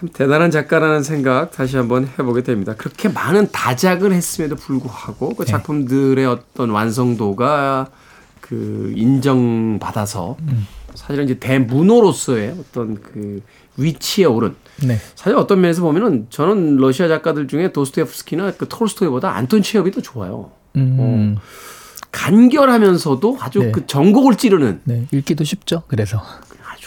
참 0.00 0.08
대단한 0.14 0.50
작가라는 0.50 1.02
생각 1.02 1.50
다시 1.50 1.76
한번 1.76 2.08
해보게 2.18 2.42
됩니다. 2.42 2.74
그렇게 2.74 3.10
많은 3.10 3.50
다작을 3.52 4.12
했음에도 4.12 4.56
불구하고 4.56 5.34
그 5.34 5.44
작품들의 5.44 6.24
어떤 6.24 6.70
완성도가 6.70 7.88
그 8.40 8.94
인정받아서 8.96 10.38
사실은 10.94 11.24
이제 11.24 11.38
대문호로서의 11.38 12.56
어떤 12.58 13.00
그 13.02 13.42
위치에 13.76 14.24
오른 14.24 14.54
네. 14.86 14.98
사실 15.14 15.36
어떤 15.36 15.60
면에서 15.60 15.82
보면은 15.82 16.26
저는 16.30 16.76
러시아 16.76 17.06
작가들 17.06 17.46
중에 17.46 17.72
도스토옙스키나 17.72 18.52
그 18.52 18.66
톨스토이보다 18.68 19.36
안톤 19.36 19.62
체협이 19.62 19.90
더 19.90 20.00
좋아요. 20.00 20.50
음. 20.76 21.36
간결하면서도 22.10 23.38
아주 23.40 23.58
네. 23.60 23.70
그 23.70 23.86
전곡을 23.86 24.36
찌르는 24.36 24.80
네. 24.84 25.06
읽기도 25.12 25.44
쉽죠. 25.44 25.82
그래서 25.86 26.22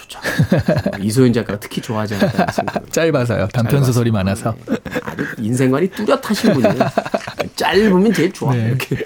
좋죠. 0.07 0.19
이소연 1.01 1.33
작가가 1.33 1.59
특히 1.59 1.81
좋아하지 1.81 2.15
않을까 2.15 2.45
싶습니다. 2.51 2.81
짧아서요. 2.89 3.47
단편 3.53 3.83
소설이 3.83 4.11
많아서. 4.11 4.55
아주 5.03 5.25
인생관이 5.39 5.89
뚜렷하신 5.89 6.53
분이에요. 6.53 6.75
짧으면 7.55 8.13
제일 8.13 8.31
좋아. 8.31 8.53
네. 8.53 8.67
이렇게. 8.67 8.97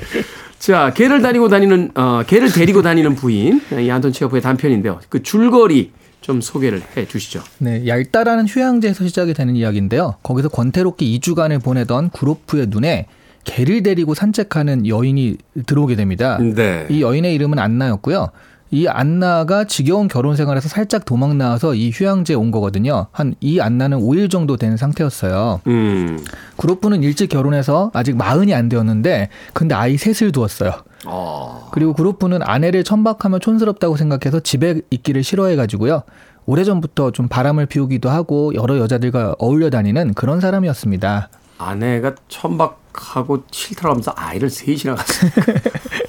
자, 0.59 0.91
개를 0.93 1.21
다니고 1.21 1.49
다니는 1.49 1.91
어, 1.95 2.23
개를 2.25 2.51
데리고 2.51 2.81
다니는 2.81 3.15
부인 3.15 3.61
이 3.79 3.89
안톤 3.89 4.11
체호프의 4.11 4.41
단편인데요. 4.41 4.99
그 5.09 5.21
줄거리 5.21 5.91
좀 6.21 6.41
소개를 6.41 6.81
해 6.97 7.07
주시죠. 7.07 7.41
네, 7.59 7.87
얄다라는 7.87 8.47
휴양지에서 8.47 9.05
시작이 9.07 9.33
되는 9.33 9.55
이야기인데요. 9.55 10.15
거기서 10.23 10.49
권태롭게 10.49 11.05
2주간을 11.05 11.63
보내던 11.63 12.09
구로프의 12.09 12.67
눈에 12.69 13.05
개를 13.43 13.81
데리고 13.81 14.13
산책하는 14.13 14.87
여인이 14.87 15.37
들어오게 15.67 15.95
됩니다. 15.95 16.37
네. 16.41 16.85
이 16.89 17.01
여인의 17.01 17.33
이름은 17.35 17.59
안나였고요. 17.59 18.31
이 18.69 18.87
안나가 18.87 19.63
지겨운 19.63 20.07
결혼 20.07 20.35
생활에서 20.35 20.67
살짝 20.67 21.05
도망 21.05 21.37
나와서 21.37 21.73
이 21.73 21.89
휴양지에 21.93 22.35
온 22.35 22.51
거거든요. 22.51 23.07
한 23.11 23.33
이 23.39 23.59
안나는 23.61 23.99
5일 23.99 24.29
정도 24.29 24.57
된 24.57 24.75
상태였어요. 24.77 25.61
음. 25.67 26.19
구로프는 26.57 27.03
일찍 27.03 27.29
결혼해서 27.29 27.91
아직 27.93 28.17
마흔이 28.17 28.53
안 28.53 28.67
되었는데 28.67 29.29
근데 29.53 29.75
아이 29.75 29.95
셋을 29.97 30.31
두었어요. 30.31 30.71
어. 31.05 31.69
그리고 31.71 31.93
그로프는 31.93 32.41
아내를 32.43 32.83
천박하면 32.83 33.39
촌스럽다고 33.39 33.95
생각해서 33.95 34.39
집에 34.41 34.81
있기를 34.89 35.23
싫어해가지고요. 35.23 36.03
오래전부터 36.45 37.11
좀 37.11 37.27
바람을 37.27 37.65
피우기도 37.67 38.09
하고 38.09 38.53
여러 38.55 38.77
여자들과 38.79 39.35
어울려 39.37 39.69
다니는 39.69 40.13
그런 40.13 40.39
사람이었습니다. 40.39 41.29
아내가 41.59 42.15
천박하고 42.27 43.43
싫다고 43.51 43.89
하면서 43.89 44.13
아이를 44.15 44.49
셋이나 44.49 44.95
갖으니까 44.95 45.41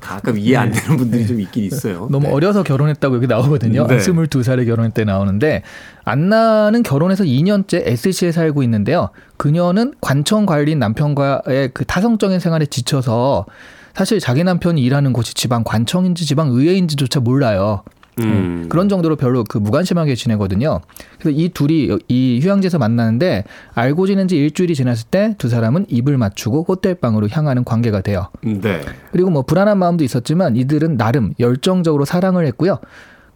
가끔 0.00 0.38
이해 0.38 0.56
안 0.56 0.70
되는 0.70 0.96
분들이 0.96 1.26
좀 1.26 1.40
있긴 1.40 1.64
있어요. 1.64 2.08
너무 2.10 2.26
네. 2.26 2.32
어려서 2.32 2.62
결혼했다고 2.62 3.16
여기 3.16 3.26
나오거든요. 3.26 3.86
네. 3.86 3.98
22살에 3.98 4.66
결혼할 4.66 4.90
때 4.90 5.04
나오는데 5.04 5.62
안나는 6.04 6.82
결혼해서 6.82 7.24
2년째 7.24 7.82
SC에 7.86 8.32
살고 8.32 8.62
있는데요. 8.64 9.10
그녀는 9.36 9.94
관청 10.00 10.46
관리인 10.46 10.78
남편과의 10.78 11.70
그 11.74 11.84
타성적인 11.84 12.40
생활에 12.40 12.66
지쳐서 12.66 13.46
사실 13.94 14.20
자기 14.20 14.44
남편이 14.44 14.82
일하는 14.82 15.12
곳이 15.12 15.32
지방 15.34 15.64
관청인지 15.64 16.26
지방 16.26 16.48
의회인지조차 16.50 17.20
몰라요. 17.20 17.82
음. 18.20 18.66
그런 18.68 18.88
정도로 18.88 19.16
별로 19.16 19.44
그 19.44 19.58
무관심하게 19.58 20.14
지내거든요. 20.14 20.80
그래서 21.18 21.38
이 21.38 21.48
둘이 21.50 21.90
이 22.08 22.40
휴양지에서 22.42 22.78
만나는데 22.78 23.44
알고 23.74 24.06
지낸 24.06 24.26
지 24.28 24.36
일주일이 24.36 24.74
지났을 24.74 25.08
때 25.10 25.34
두 25.38 25.48
사람은 25.48 25.86
입을 25.88 26.16
맞추고 26.18 26.64
호텔방으로 26.68 27.28
향하는 27.28 27.64
관계가 27.64 28.00
돼요. 28.00 28.28
네. 28.42 28.80
그리고 29.12 29.30
뭐 29.30 29.42
불안한 29.42 29.78
마음도 29.78 30.04
있었지만 30.04 30.56
이들은 30.56 30.96
나름 30.96 31.34
열정적으로 31.38 32.04
사랑을 32.04 32.46
했고요. 32.46 32.78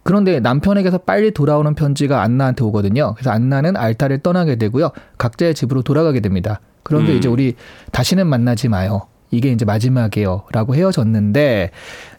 그런데 0.02 0.40
남편에게서 0.40 0.98
빨리 0.98 1.30
돌아오는 1.30 1.74
편지가 1.74 2.22
안나한테 2.22 2.64
오거든요. 2.64 3.14
그래서 3.14 3.30
안나는 3.30 3.76
알타를 3.76 4.18
떠나게 4.20 4.56
되고요. 4.56 4.90
각자의 5.18 5.54
집으로 5.54 5.82
돌아가게 5.82 6.20
됩니다. 6.20 6.60
그런데 6.82 7.12
음. 7.12 7.18
이제 7.18 7.28
우리 7.28 7.54
다시는 7.92 8.26
만나지 8.26 8.68
마요. 8.68 9.02
이게 9.30 9.50
이제 9.52 9.64
마지막이에요. 9.64 10.44
라고 10.52 10.74
헤어졌는데, 10.74 11.70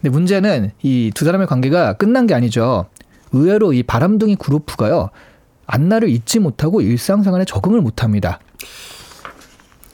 근데 0.01 0.09
문제는 0.09 0.71
이 0.83 1.11
두 1.13 1.25
사람의 1.25 1.47
관계가 1.47 1.93
끝난 1.93 2.25
게 2.27 2.33
아니죠. 2.33 2.85
의외로 3.33 3.73
이 3.73 3.83
바람둥이 3.83 4.35
그룹프가요. 4.37 5.09
안나를 5.65 6.09
잊지 6.09 6.39
못하고 6.39 6.81
일상생활에 6.81 7.45
적응을 7.45 7.81
못 7.81 8.03
합니다. 8.03 8.39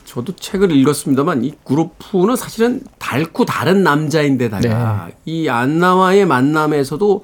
저도 0.05 0.35
책을 0.35 0.71
읽었습니다만 0.71 1.43
이 1.43 1.53
그룹프는 1.63 2.35
사실은 2.35 2.81
닳고 2.97 3.45
다른 3.45 3.83
남자인데다가 3.83 5.09
이 5.25 5.49
안나와의 5.49 6.25
만남에서도 6.25 7.23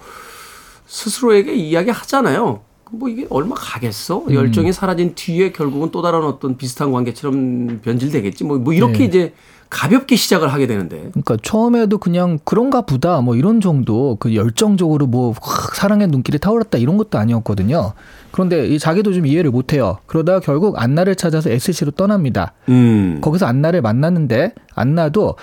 스스로에게 0.85 1.53
이야기하잖아요. 1.55 2.61
뭐 2.91 3.09
이게 3.09 3.25
얼마 3.31 3.55
가겠어? 3.55 4.25
열정이 4.31 4.71
사라진 4.71 5.15
뒤에 5.15 5.51
결국은 5.51 5.89
또 5.89 6.03
다른 6.03 6.23
어떤 6.23 6.57
비슷한 6.57 6.91
관계처럼 6.91 7.79
변질되겠지. 7.81 8.43
뭐, 8.43 8.57
뭐 8.59 8.73
이렇게 8.73 8.99
네. 8.99 9.05
이제 9.05 9.33
가볍게 9.73 10.15
시작을 10.15 10.53
하게 10.53 10.67
되는데. 10.67 11.09
그러니까 11.11 11.37
처음에도 11.41 11.97
그냥 11.97 12.39
그런가 12.45 12.81
보다 12.81 13.21
뭐 13.21 13.35
이런 13.35 13.59
정도 13.59 14.15
그 14.19 14.35
열정적으로 14.35 15.07
뭐확 15.07 15.75
사랑의 15.75 16.07
눈길이 16.07 16.37
타오랐다 16.37 16.77
이런 16.77 16.97
것도 16.97 17.17
아니었거든요. 17.17 17.93
그런데 18.31 18.67
이 18.67 18.79
자기도 18.79 19.13
좀 19.13 19.25
이해를 19.25 19.51
못해요. 19.51 19.97
그러다가 20.05 20.39
결국 20.39 20.79
안나를 20.81 21.15
찾아서 21.15 21.49
SC로 21.49 21.91
떠납니다. 21.91 22.53
음. 22.69 23.19
거기서 23.21 23.45
안나를 23.45 23.81
만났는데 23.81 24.53
안나도 24.75 25.35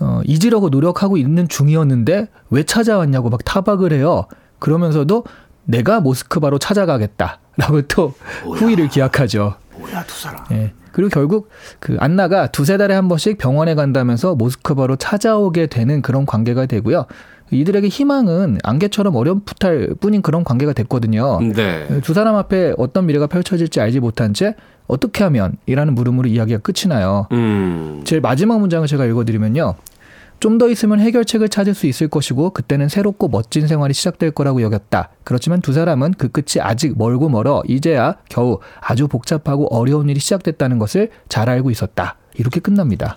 어, 0.00 0.20
잊으려고 0.24 0.68
노력하고 0.68 1.16
있는 1.16 1.48
중이었는데 1.48 2.28
왜 2.50 2.62
찾아왔냐고 2.62 3.30
막 3.30 3.44
타박을 3.44 3.92
해요. 3.92 4.26
그러면서도 4.58 5.24
내가 5.64 6.00
모스크바로 6.00 6.58
찾아가겠다라고 6.58 7.82
또 7.88 8.14
후위를 8.44 8.88
기약하죠. 8.88 9.54
뭐야 9.78 10.04
두 10.04 10.18
사람. 10.18 10.44
예. 10.52 10.72
그리고 10.98 11.10
결국 11.10 11.48
그 11.78 11.96
안나가 12.00 12.48
두세 12.48 12.76
달에 12.76 12.92
한 12.92 13.06
번씩 13.06 13.38
병원에 13.38 13.76
간다면서 13.76 14.34
모스크바로 14.34 14.96
찾아오게 14.96 15.68
되는 15.68 16.02
그런 16.02 16.26
관계가 16.26 16.66
되고요. 16.66 17.06
이들에게 17.52 17.86
희망은 17.86 18.58
안개처럼 18.64 19.14
어렴풋할 19.14 19.94
뿐인 20.00 20.22
그런 20.22 20.42
관계가 20.42 20.72
됐거든요. 20.72 21.38
네. 21.54 21.86
두 22.02 22.14
사람 22.14 22.34
앞에 22.34 22.74
어떤 22.78 23.06
미래가 23.06 23.28
펼쳐질지 23.28 23.80
알지 23.80 24.00
못한 24.00 24.34
채 24.34 24.56
어떻게 24.88 25.22
하면 25.22 25.52
이라는 25.66 25.94
물음으로 25.94 26.28
이야기가 26.28 26.58
끝이 26.58 26.88
나요. 26.88 27.28
음. 27.30 28.00
제일 28.02 28.20
마지막 28.20 28.58
문장을 28.58 28.84
제가 28.88 29.04
읽어드리면요. 29.04 29.76
좀 30.40 30.58
더 30.58 30.68
있으면 30.68 30.98
해결책을 31.00 31.48
찾을 31.48 31.74
수 31.74 31.86
있을 31.86 32.08
것이고 32.08 32.50
그때는 32.50 32.88
새롭고 32.88 33.28
멋진 33.28 33.68
생활이 33.68 33.94
시작될 33.94 34.32
거라고 34.32 34.60
여겼다. 34.62 35.10
그렇지만 35.22 35.60
두 35.60 35.72
사람은 35.72 36.14
그 36.18 36.28
끝이 36.28 36.60
아직 36.60 36.98
멀고 36.98 37.28
멀어 37.28 37.62
이제야 37.68 38.16
겨우 38.28 38.58
아주 38.80 39.06
복잡하고 39.06 39.72
어려운 39.74 40.08
일이 40.08 40.18
시작됐다는 40.18 40.78
것을 40.78 41.10
잘 41.28 41.48
알고 41.48 41.70
있었다. 41.70 42.16
이렇게 42.34 42.60
끝납니다. 42.60 43.16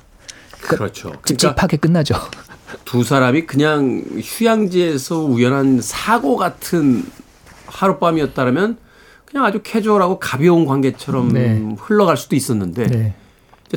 그렇죠. 0.62 1.10
그러니까 1.22 1.26
찝찝하게 1.26 1.78
끝나죠. 1.78 2.16
두 2.86 3.04
사람이 3.04 3.48
그냥 3.48 4.04
휴양지에서 4.22 5.24
우연한 5.26 5.82
사고 5.82 6.38
같은 6.38 7.04
하룻밤이었다면 7.66 8.78
그냥 9.26 9.46
아주 9.46 9.62
캐주얼하고 9.64 10.20
가벼운 10.20 10.66
관계처럼 10.66 11.34
네. 11.34 11.76
흘러갈 11.80 12.18
수도 12.18 12.36
있었는데 12.36 12.88
네. 12.88 13.14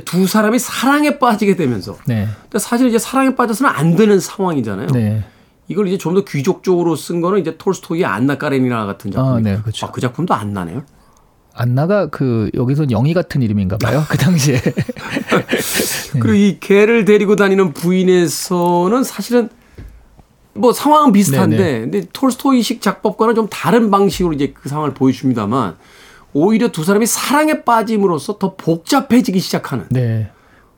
두 0.00 0.26
사람이 0.26 0.58
사랑에 0.58 1.18
빠지게 1.18 1.56
되면서 1.56 1.96
네. 2.06 2.28
근데 2.42 2.58
사실 2.58 2.88
이제 2.88 2.98
사랑에 2.98 3.34
빠져서는 3.34 3.70
안 3.72 3.96
되는 3.96 4.18
상황이잖아요. 4.20 4.88
네. 4.88 5.24
이걸 5.68 5.88
이제 5.88 5.96
좀 5.96 6.14
더 6.14 6.24
귀족적으로 6.24 6.94
쓴 6.96 7.20
거는 7.20 7.40
이제 7.40 7.56
톨스토이의 7.56 8.04
안나 8.04 8.36
까레니나 8.36 8.86
같은 8.86 9.10
작품. 9.10 9.32
아, 9.32 9.40
네, 9.40 9.58
그렇죠. 9.60 9.86
아, 9.86 9.90
그 9.90 10.00
작품도 10.00 10.34
안 10.34 10.52
나네요. 10.52 10.82
안나가 11.54 12.08
그 12.08 12.50
여기서 12.54 12.90
영희 12.90 13.14
같은 13.14 13.40
이름인가 13.40 13.78
봐요. 13.78 14.02
그 14.10 14.18
당시에. 14.18 14.60
그리고 16.20 16.34
이 16.34 16.58
개를 16.60 17.04
데리고 17.04 17.36
다니는 17.36 17.72
부인에서는 17.72 19.04
사실은 19.04 19.48
뭐 20.54 20.72
상황은 20.72 21.12
비슷한데 21.12 21.56
네네. 21.56 21.80
근데 21.80 22.06
톨스토이식 22.12 22.80
작법과는 22.80 23.34
좀 23.34 23.48
다른 23.48 23.90
방식으로 23.90 24.34
이제 24.34 24.52
그 24.54 24.68
상황을 24.68 24.94
보여줍니다만 24.94 25.76
오히려 26.34 26.68
두 26.68 26.84
사람이 26.84 27.06
사랑에 27.06 27.62
빠짐으로써 27.62 28.38
더 28.38 28.56
복잡해지기 28.56 29.38
시작하는 29.38 29.86
네. 29.90 30.30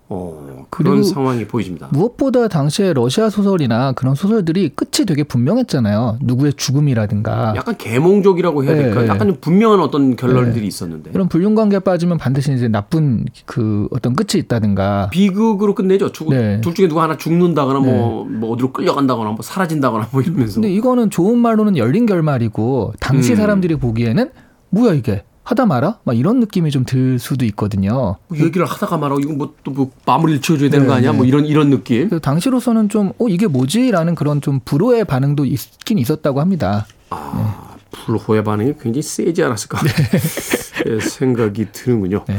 어, 0.08 0.66
그런 0.70 1.02
상황이 1.02 1.44
보여집니다. 1.46 1.88
무엇보다 1.90 2.46
당시에 2.46 2.92
러시아 2.92 3.28
소설이나 3.28 3.90
그런 3.92 4.14
소설들이 4.14 4.68
끝이 4.68 5.04
되게 5.04 5.24
분명했잖아요. 5.24 6.18
누구의 6.22 6.52
죽음이라든가. 6.54 7.54
약간 7.56 7.76
계몽족이라고 7.76 8.62
해야 8.62 8.76
될까? 8.76 9.02
네, 9.02 9.08
약간 9.08 9.26
좀 9.28 9.38
분명한 9.40 9.80
어떤 9.80 10.14
결론들이 10.14 10.64
있었는데 10.64 11.10
이런 11.12 11.28
불륜 11.28 11.56
관계에 11.56 11.80
빠지면 11.80 12.18
반드시 12.18 12.52
이제 12.52 12.68
나쁜 12.68 13.24
그 13.46 13.88
어떤 13.90 14.14
끝이 14.14 14.40
있다든가. 14.40 15.10
비극으로 15.10 15.74
끝내죠. 15.74 16.12
죽, 16.12 16.30
네. 16.30 16.60
둘 16.60 16.74
중에 16.74 16.86
누가 16.86 17.02
하나 17.02 17.16
죽는다거나 17.16 17.80
뭐, 17.80 18.24
뭐 18.26 18.52
어디로 18.52 18.72
끌려간다거나 18.72 19.30
뭐 19.30 19.38
사라진다거나 19.42 20.10
뭐 20.12 20.22
이러면서 20.22 20.60
근데 20.60 20.72
이거는 20.72 21.10
좋은 21.10 21.36
말로는 21.36 21.76
열린 21.76 22.06
결말이고 22.06 22.92
당시 23.00 23.32
음. 23.32 23.36
사람들이 23.36 23.74
보기에는 23.74 24.30
뭐야 24.70 24.94
이게 24.94 25.24
하다 25.46 25.66
말아? 25.66 25.98
막 26.04 26.16
이런 26.16 26.40
느낌이 26.40 26.70
좀 26.70 26.84
들 26.84 27.18
수도 27.18 27.44
있거든요. 27.46 28.16
뭐 28.28 28.38
얘기를 28.38 28.66
하다가 28.66 28.96
말하고 28.96 29.20
이거 29.20 29.32
뭐또 29.32 29.70
뭐 29.70 29.90
마무리를 30.04 30.40
지어줘야 30.40 30.70
되는 30.70 30.86
거 30.86 30.92
네, 30.92 30.98
아니야? 30.98 31.12
네. 31.12 31.16
뭐 31.16 31.26
이런 31.26 31.44
이런 31.46 31.70
느낌. 31.70 32.08
그래서 32.08 32.20
당시로서는 32.20 32.88
좀 32.88 33.12
어 33.18 33.28
이게 33.28 33.46
뭐지라는 33.46 34.14
그런 34.16 34.40
좀 34.40 34.60
불호의 34.64 35.04
반응도 35.04 35.44
있긴 35.44 35.98
있었다고 35.98 36.40
합니다. 36.40 36.86
아, 37.10 37.76
불호의 37.92 38.42
반응이 38.44 38.74
굉장히 38.80 39.02
세지 39.02 39.42
않았을까 39.44 39.78
예, 40.86 41.00
생각이 41.00 41.66
드는군요. 41.72 42.24
네. 42.28 42.38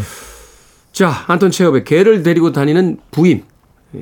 자, 0.91 1.11
안톤 1.27 1.51
체업의 1.51 1.83
개를 1.85 2.23
데리고 2.23 2.51
다니는 2.51 2.97
부인. 3.11 3.43
예, 3.95 4.01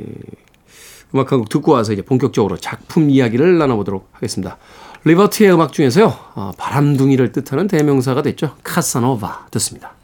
음악 1.13 1.31
한곡 1.31 1.49
듣고 1.49 1.71
와서 1.73 1.93
이제 1.93 2.01
본격적으로 2.01 2.57
작품 2.57 3.09
이야기를 3.09 3.57
나눠보도록 3.57 4.09
하겠습니다. 4.13 4.57
리버티의 5.05 5.53
음악 5.53 5.71
중에서요, 5.71 6.13
아, 6.33 6.51
바람둥이를 6.57 7.31
뜻하는 7.31 7.67
대명사가 7.67 8.23
됐죠. 8.23 8.55
카사노바 8.63 9.47
듣습니다. 9.51 9.94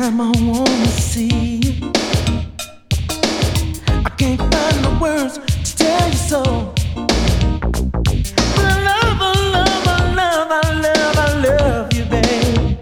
Time 0.00 0.18
I 0.18 0.30
wanna 0.40 0.86
see 0.86 1.56
you, 1.56 1.92
I 4.06 4.10
can't 4.16 4.40
find 4.40 4.78
the 4.86 4.98
words 4.98 5.34
to 5.36 5.76
tell 5.76 6.08
you 6.08 6.16
so. 6.32 6.42
But 8.56 8.64
I 8.64 8.76
love, 8.88 9.18
I 9.20 9.34
love, 9.56 9.86
I 9.86 10.14
love, 10.20 10.50
I 10.50 10.72
love, 10.86 11.16
I 11.18 11.30
love 11.46 11.92
you, 11.92 12.04
babe. 12.14 12.78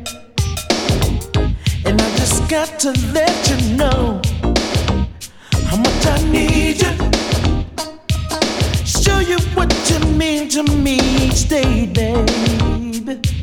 And 1.87 2.01
I 2.01 2.09
just 2.19 2.49
got 2.49 2.79
to 2.85 2.91
let 3.13 3.35
you 3.51 3.59
know 3.77 4.21
how 5.69 5.77
much 5.77 6.07
I 6.07 6.19
need 6.31 6.77
you. 6.85 6.95
Show 8.87 9.19
you 9.19 9.39
what 9.57 9.73
you 9.91 9.99
mean 10.13 10.49
to 10.51 10.63
me 10.63 11.01
each 11.27 11.49
day, 11.49 11.87
babe. 11.87 13.38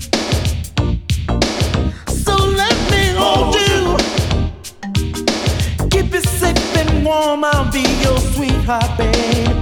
Warm. 7.16 7.44
I'll 7.44 7.72
be 7.72 7.86
your 8.04 8.20
sweetheart, 8.34 8.92
babe. 8.98 9.58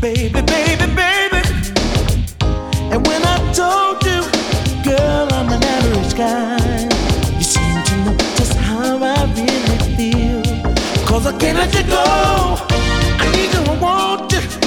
Baby, 0.00 0.40
baby, 0.54 0.86
baby. 1.00 1.40
And 2.92 3.00
when 3.08 3.22
I 3.34 3.36
told 3.60 3.98
you, 4.08 4.20
girl, 4.88 5.26
I'm 5.38 5.48
an 5.56 5.62
average 5.76 6.14
guy, 6.24 6.58
you 7.38 7.46
seem 7.54 7.76
to 7.88 7.94
know 8.04 8.16
just 8.38 8.54
how 8.68 8.98
I 9.14 9.18
really 9.38 9.78
feel. 9.96 10.42
Cause 11.06 11.26
I 11.26 11.32
can't 11.38 11.58
let 11.58 11.72
you 11.78 11.84
go. 11.98 12.04
I 13.22 13.26
need 13.34 13.50
you, 13.54 13.62
I 13.72 13.78
want 13.78 14.32
you 14.32 14.61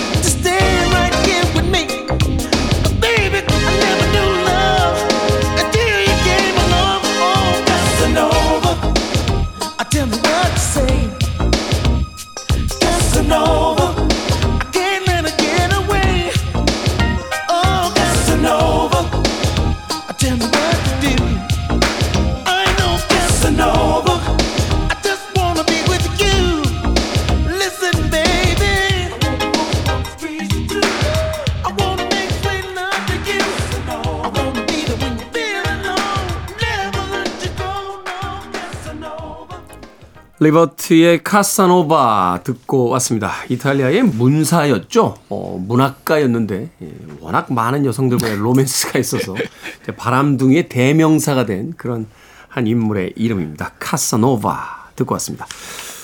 리버트의 40.39 41.24
카사노바 41.24 42.41
듣고 42.43 42.89
왔습니다. 42.89 43.32
이탈리아의 43.48 44.04
문사였죠. 44.04 45.15
어, 45.30 45.63
문학가였는데 45.65 46.69
예, 46.82 46.93
워낙 47.21 47.54
많은 47.54 47.86
여성들과의 47.86 48.38
로맨스가 48.38 49.00
있어서 49.00 49.34
바람둥이의 49.95 50.67
대명사가 50.67 51.45
된 51.45 51.74
그런 51.78 52.08
한 52.50 52.67
인물의 52.67 53.13
이름입니다. 53.15 53.74
카사노바 53.80 54.89
듣고 54.98 55.13
왔습니다. 55.13 55.48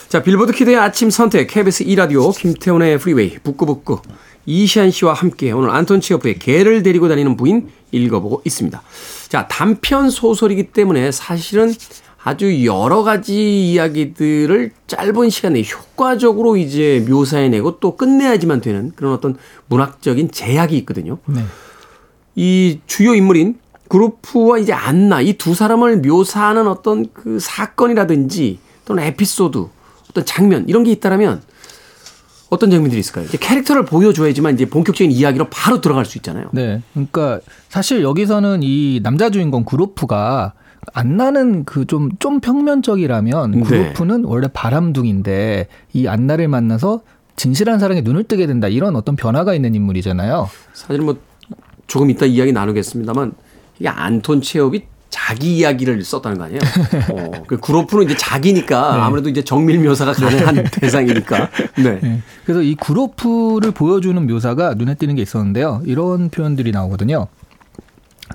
자 0.08 0.24
빌보드 0.24 0.54
키드의 0.54 0.78
아침 0.78 1.10
선택 1.10 1.48
KBS 1.48 1.86
2라디오 1.86 2.36
김태훈의 2.38 3.00
Freeway 3.00 3.38
북끄북끄 3.40 4.02
이시한 4.46 4.92
씨와 4.92 5.14
함께 5.14 5.52
오늘 5.52 5.70
안톤 5.70 6.02
체호프의 6.02 6.40
개를 6.40 6.84
데리고 6.84 7.10
다니는 7.10 7.36
부인 7.36 7.70
읽어보고 7.92 8.42
있습니다. 8.46 8.82
자 9.28 9.48
단편 9.48 10.10
소설이기 10.10 10.72
때문에 10.72 11.12
사실은 11.12 11.74
아주 12.24 12.66
여러 12.66 13.04
가지 13.04 13.72
이야기들을 13.72 14.72
짧은 14.88 15.30
시간에 15.30 15.64
효과적으로 15.64 16.56
이제 16.56 17.04
묘사해내고 17.10 17.80
또 17.80 17.96
끝내야지만 17.98 18.62
되는 18.62 18.92
그런 18.96 19.14
어떤 19.14 19.38
문학적인 19.68 20.32
제약이 20.32 20.78
있거든요. 20.80 21.18
이 22.36 22.80
주요 22.86 23.16
인물인 23.16 23.58
그루프와 23.90 24.60
이제 24.60 24.72
안나 24.72 25.22
이 25.22 25.34
두 25.34 25.54
사람을 25.56 25.98
묘사하는 26.02 26.68
어떤 26.68 27.08
그 27.14 27.40
사건이라든지 27.40 28.60
또는 28.86 29.04
에피소드 29.04 29.66
어떤 30.10 30.26
장면 30.26 30.66
이런 30.70 30.84
게 30.84 30.92
있다라면 30.92 31.42
어떤 32.50 32.70
장면들이 32.70 33.00
있을까요? 33.00 33.26
이제 33.26 33.38
캐릭터를 33.38 33.86
보여줘야지만 33.86 34.54
이제 34.56 34.66
본격적인 34.66 35.12
이야기로 35.12 35.48
바로 35.50 35.82
들어갈 35.82 36.06
수 36.06 36.18
있잖아요. 36.18 36.50
네. 36.52 36.82
그러니까 36.94 37.40
사실 37.70 38.04
여기서는 38.04 38.60
이 38.62 39.00
남자 39.02 39.30
주인공 39.30 39.64
그루프가 39.66 40.54
안나는 40.94 41.66
그좀좀 41.66 42.40
평면적이라면 42.40 43.52
네. 43.52 43.62
그루프는 43.62 44.26
원래 44.26 44.48
바람둥인데 44.52 45.68
이 45.94 46.08
안나를 46.08 46.48
만나서 46.48 47.02
진실한 47.36 47.80
사랑에 47.80 48.02
눈을 48.02 48.24
뜨게 48.26 48.48
된다 48.48 48.68
이런 48.68 48.96
어떤 48.96 49.16
변화가 49.16 49.54
있는 49.54 49.76
인물이잖아요. 49.76 50.50
사실 50.74 51.02
뭐 51.02 51.18
조금 51.88 52.10
이따 52.10 52.26
이야기 52.26 52.52
나누겠습니다만 52.52 53.34
이게 53.80 53.90
안톤 53.90 54.42
체업이 54.42 54.84
자기 55.10 55.58
이야기를 55.58 56.02
썼다는 56.04 56.38
거 56.38 56.46
아니에요? 56.46 56.60
어, 57.12 57.44
그 57.46 57.60
그룹프는 57.60 58.06
이제 58.06 58.16
자기니까 58.16 59.04
아무래도 59.06 59.30
이제 59.30 59.44
정밀 59.44 59.80
묘사가 59.80 60.14
가능한 60.14 60.64
대상이니까. 60.72 61.50
네. 61.84 62.00
네. 62.02 62.22
그래서 62.46 62.62
이 62.62 62.76
그루프를 62.76 63.72
보여주는 63.72 64.26
묘사가 64.26 64.76
눈에 64.76 64.96
띄는 64.96 65.16
게 65.16 65.22
있었는데요. 65.22 65.82
이런 65.86 66.30
표현들이 66.30 66.72
나오거든요. 66.72 67.28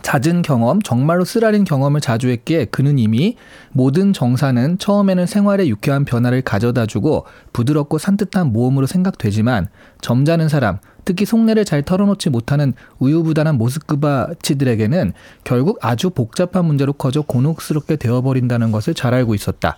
잦은 0.03 0.43
경험, 0.43 0.81
정말로 0.83 1.25
쓰라린 1.25 1.65
경험을 1.65 2.01
자주 2.01 2.29
했기에 2.29 2.67
그는 2.67 2.99
이미 2.99 3.37
모든 3.73 4.13
정사는 4.13 4.79
처음에는 4.79 5.27
생활에 5.27 5.67
유쾌한 5.69 6.05
변화를 6.05 6.43
가져다주고 6.43 7.27
부드럽고 7.53 7.99
산뜻한 7.99 8.53
모험으로 8.53 8.87
생각되지만 8.87 9.69
점잖은 10.01 10.49
사람, 10.49 10.79
특히 11.05 11.25
속내를 11.25 11.65
잘 11.65 11.83
털어놓지 11.83 12.31
못하는 12.31 12.75
우유부단한 12.99 13.57
모스크바치들에게는 13.59 15.13
결국 15.45 15.79
아주 15.81 16.11
복잡한 16.11 16.65
문제로 16.65 16.93
커져 16.93 17.23
곤혹스럽게 17.23 17.97
되어버린다는 17.97 18.73
것을 18.73 18.95
잘 18.95 19.15
알고 19.15 19.35
있었다. 19.35 19.77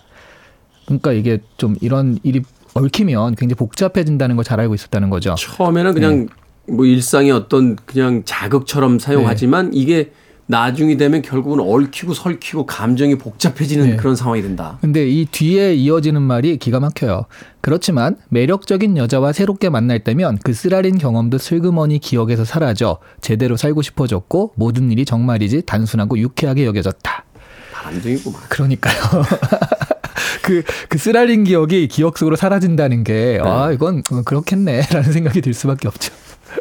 그러니까 0.85 1.11
이게 1.11 1.39
좀 1.57 1.75
이런 1.81 2.17
일이 2.23 2.41
얽히면 2.73 3.35
굉장히 3.35 3.55
복잡해진다는 3.55 4.35
걸 4.35 4.43
잘 4.43 4.59
알고 4.59 4.73
있었다는 4.73 5.09
거죠. 5.09 5.35
처음에는 5.35 5.93
그냥 5.93 6.27
뭐 6.71 6.85
일상의 6.85 7.31
어떤 7.31 7.75
그냥 7.85 8.23
자극처럼 8.25 8.99
사용하지만 8.99 9.71
이게 9.73 10.11
나중이 10.49 10.97
되면 10.97 11.21
결국은 11.21 11.59
얽히고 11.59 12.15
설키고 12.15 12.65
감정이 12.65 13.19
복잡해지는 13.19 13.91
네. 13.91 13.95
그런 13.97 14.15
상황이 14.15 14.41
된다. 14.41 14.79
근데 14.81 15.07
이 15.07 15.27
뒤에 15.29 15.75
이어지는 15.75 16.23
말이 16.23 16.57
기가 16.57 16.79
막혀요. 16.79 17.25
그렇지만 17.61 18.15
매력적인 18.29 18.97
여자와 18.97 19.31
새롭게 19.31 19.69
만날 19.69 19.99
때면 19.99 20.39
그 20.43 20.53
쓰라린 20.53 20.97
경험도 20.97 21.37
슬그머니 21.37 21.99
기억에서 21.99 22.45
사라져 22.45 22.97
제대로 23.21 23.57
살고 23.57 23.83
싶어졌고 23.83 24.53
모든 24.55 24.91
일이 24.91 25.05
정말이지 25.05 25.63
단순하고 25.67 26.17
유쾌하게 26.17 26.65
여겨졌다. 26.65 27.25
바람둥이구만. 27.71 28.41
그러니까요. 28.49 28.95
그, 30.41 30.63
그 30.89 30.97
쓰라린 30.97 31.43
기억이 31.43 31.87
기억 31.87 32.17
속으로 32.17 32.35
사라진다는 32.35 33.03
게, 33.03 33.39
아, 33.43 33.71
이건 33.71 34.01
그렇겠네라는 34.01 35.11
생각이 35.13 35.41
들 35.41 35.53
수밖에 35.53 35.87
없죠. 35.87 36.11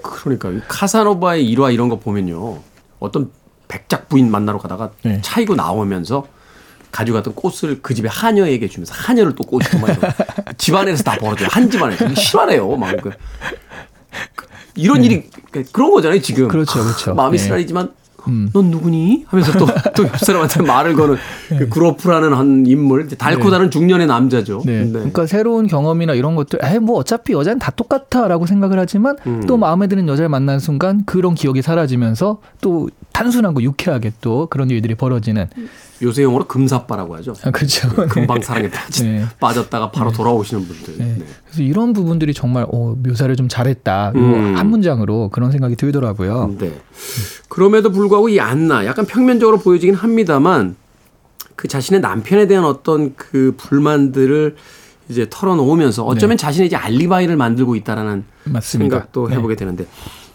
그러니까 0.03 0.51
이 0.51 0.61
카사노바의 0.69 1.47
일화 1.49 1.71
이런 1.71 1.89
거 1.89 1.99
보면요. 1.99 2.59
어떤 2.99 3.31
백작 3.69 4.09
부인 4.09 4.31
만나러 4.31 4.59
가다가 4.59 4.91
네. 5.03 5.21
차이고 5.23 5.55
나오면서 5.55 6.27
가져갔던 6.91 7.35
꽃을 7.35 7.81
그 7.83 7.93
집에 7.95 8.09
하녀에게 8.09 8.67
주면서 8.69 8.95
하녀를 8.95 9.35
또 9.35 9.45
꼬시고 9.45 9.79
막 9.79 9.91
이런 9.91 10.13
집안에서 10.57 11.03
다 11.03 11.17
벌어져요. 11.19 11.49
한 11.51 11.71
집안에서. 11.71 12.07
이거 12.07 12.15
실화네요. 12.15 12.77
막 12.77 12.97
그, 13.03 13.11
그- 14.35 14.47
이런 14.75 15.05
일이 15.05 15.29
그- 15.51 15.65
그런 15.73 15.91
거잖아요. 15.91 16.21
지금. 16.23 16.45
네. 16.45 16.49
그렇죠, 16.49 16.83
그렇죠. 16.83 17.15
마음이 17.15 17.37
네. 17.37 17.45
쓰라리지만 17.45 17.93
넌 18.53 18.71
누구니? 18.71 19.25
하면서 19.29 19.53
또, 19.59 19.67
또 19.97 20.03
옆 20.05 20.19
사람한테 20.19 20.63
말을 20.63 20.95
거는 20.95 21.17
그 21.49 21.69
그로프라는 21.69 22.33
한 22.35 22.65
인물, 22.67 23.09
달고 23.09 23.45
네. 23.45 23.51
다른 23.51 23.71
중년의 23.71 24.07
남자죠. 24.07 24.63
네. 24.65 24.85
네. 24.85 24.93
그러니까 24.93 25.27
새로운 25.27 25.67
경험이나 25.67 26.15
이런 26.15 26.35
것들, 26.35 26.59
에이, 26.63 26.79
뭐 26.79 26.97
어차피 26.97 27.33
여자는 27.33 27.59
다 27.59 27.71
똑같아 27.71 28.29
라고 28.29 28.47
생각을 28.47 28.79
하지만 28.79 29.17
음. 29.27 29.45
또 29.47 29.57
마음에 29.57 29.87
드는 29.87 30.09
여자를 30.09 30.29
만나는 30.29 30.59
순간 30.59 31.05
그런 31.05 31.35
기억이 31.35 31.63
사라지면서 31.63 32.39
또 32.61 32.89
단순하고 33.13 33.63
유쾌하게 33.63 34.13
또 34.21 34.47
그런 34.51 34.71
일들이 34.71 34.95
벌어지는 34.95 35.47
요새 36.03 36.23
용어로 36.23 36.47
금사빠라고 36.47 37.17
하죠. 37.17 37.35
아, 37.43 37.51
그렇죠. 37.51 37.89
금방 38.09 38.41
사랑에 38.41 38.71
빠지, 38.71 39.05
네. 39.05 39.25
빠졌다가 39.41 39.91
바로 39.91 40.13
돌아오시는 40.13 40.67
분들. 40.67 40.99
네. 40.99 41.05
네. 41.19 41.25
그래서 41.45 41.63
이런 41.63 41.93
부분들이 41.93 42.33
정말 42.35 42.67
어, 42.71 42.95
묘사를 42.97 43.35
좀 43.37 43.49
잘했다. 43.49 44.13
요 44.15 44.19
음. 44.19 44.57
한 44.57 44.69
문장으로 44.69 45.31
그런 45.31 45.51
생각이 45.51 45.77
들더라고요. 45.77 46.57
네. 46.59 46.81
그럼에도 47.49 47.91
불구하고 47.91 48.29
이 48.29 48.39
안나 48.39 48.87
약간 48.87 49.07
평면적으로 49.07 49.59
보여지긴 49.59 49.95
합니다만 49.95 50.77
그 51.57 51.67
자신의 51.67 52.01
남편에 52.01 52.47
대한 52.47 52.65
어떤 52.65 53.17
그 53.17 53.55
불만들을 53.57 54.55
이제 55.09 55.27
털어놓으면서 55.29 56.05
어쩌면 56.05 56.37
자신의 56.37 56.69
이제 56.69 56.77
알리바이를 56.77 57.37
만들고 57.37 57.75
있다라는 57.75 58.25
네. 58.45 58.53
맞습니다. 58.53 58.95
생각도 58.97 59.29
네. 59.29 59.37
해보게 59.37 59.57
되는데 59.57 59.87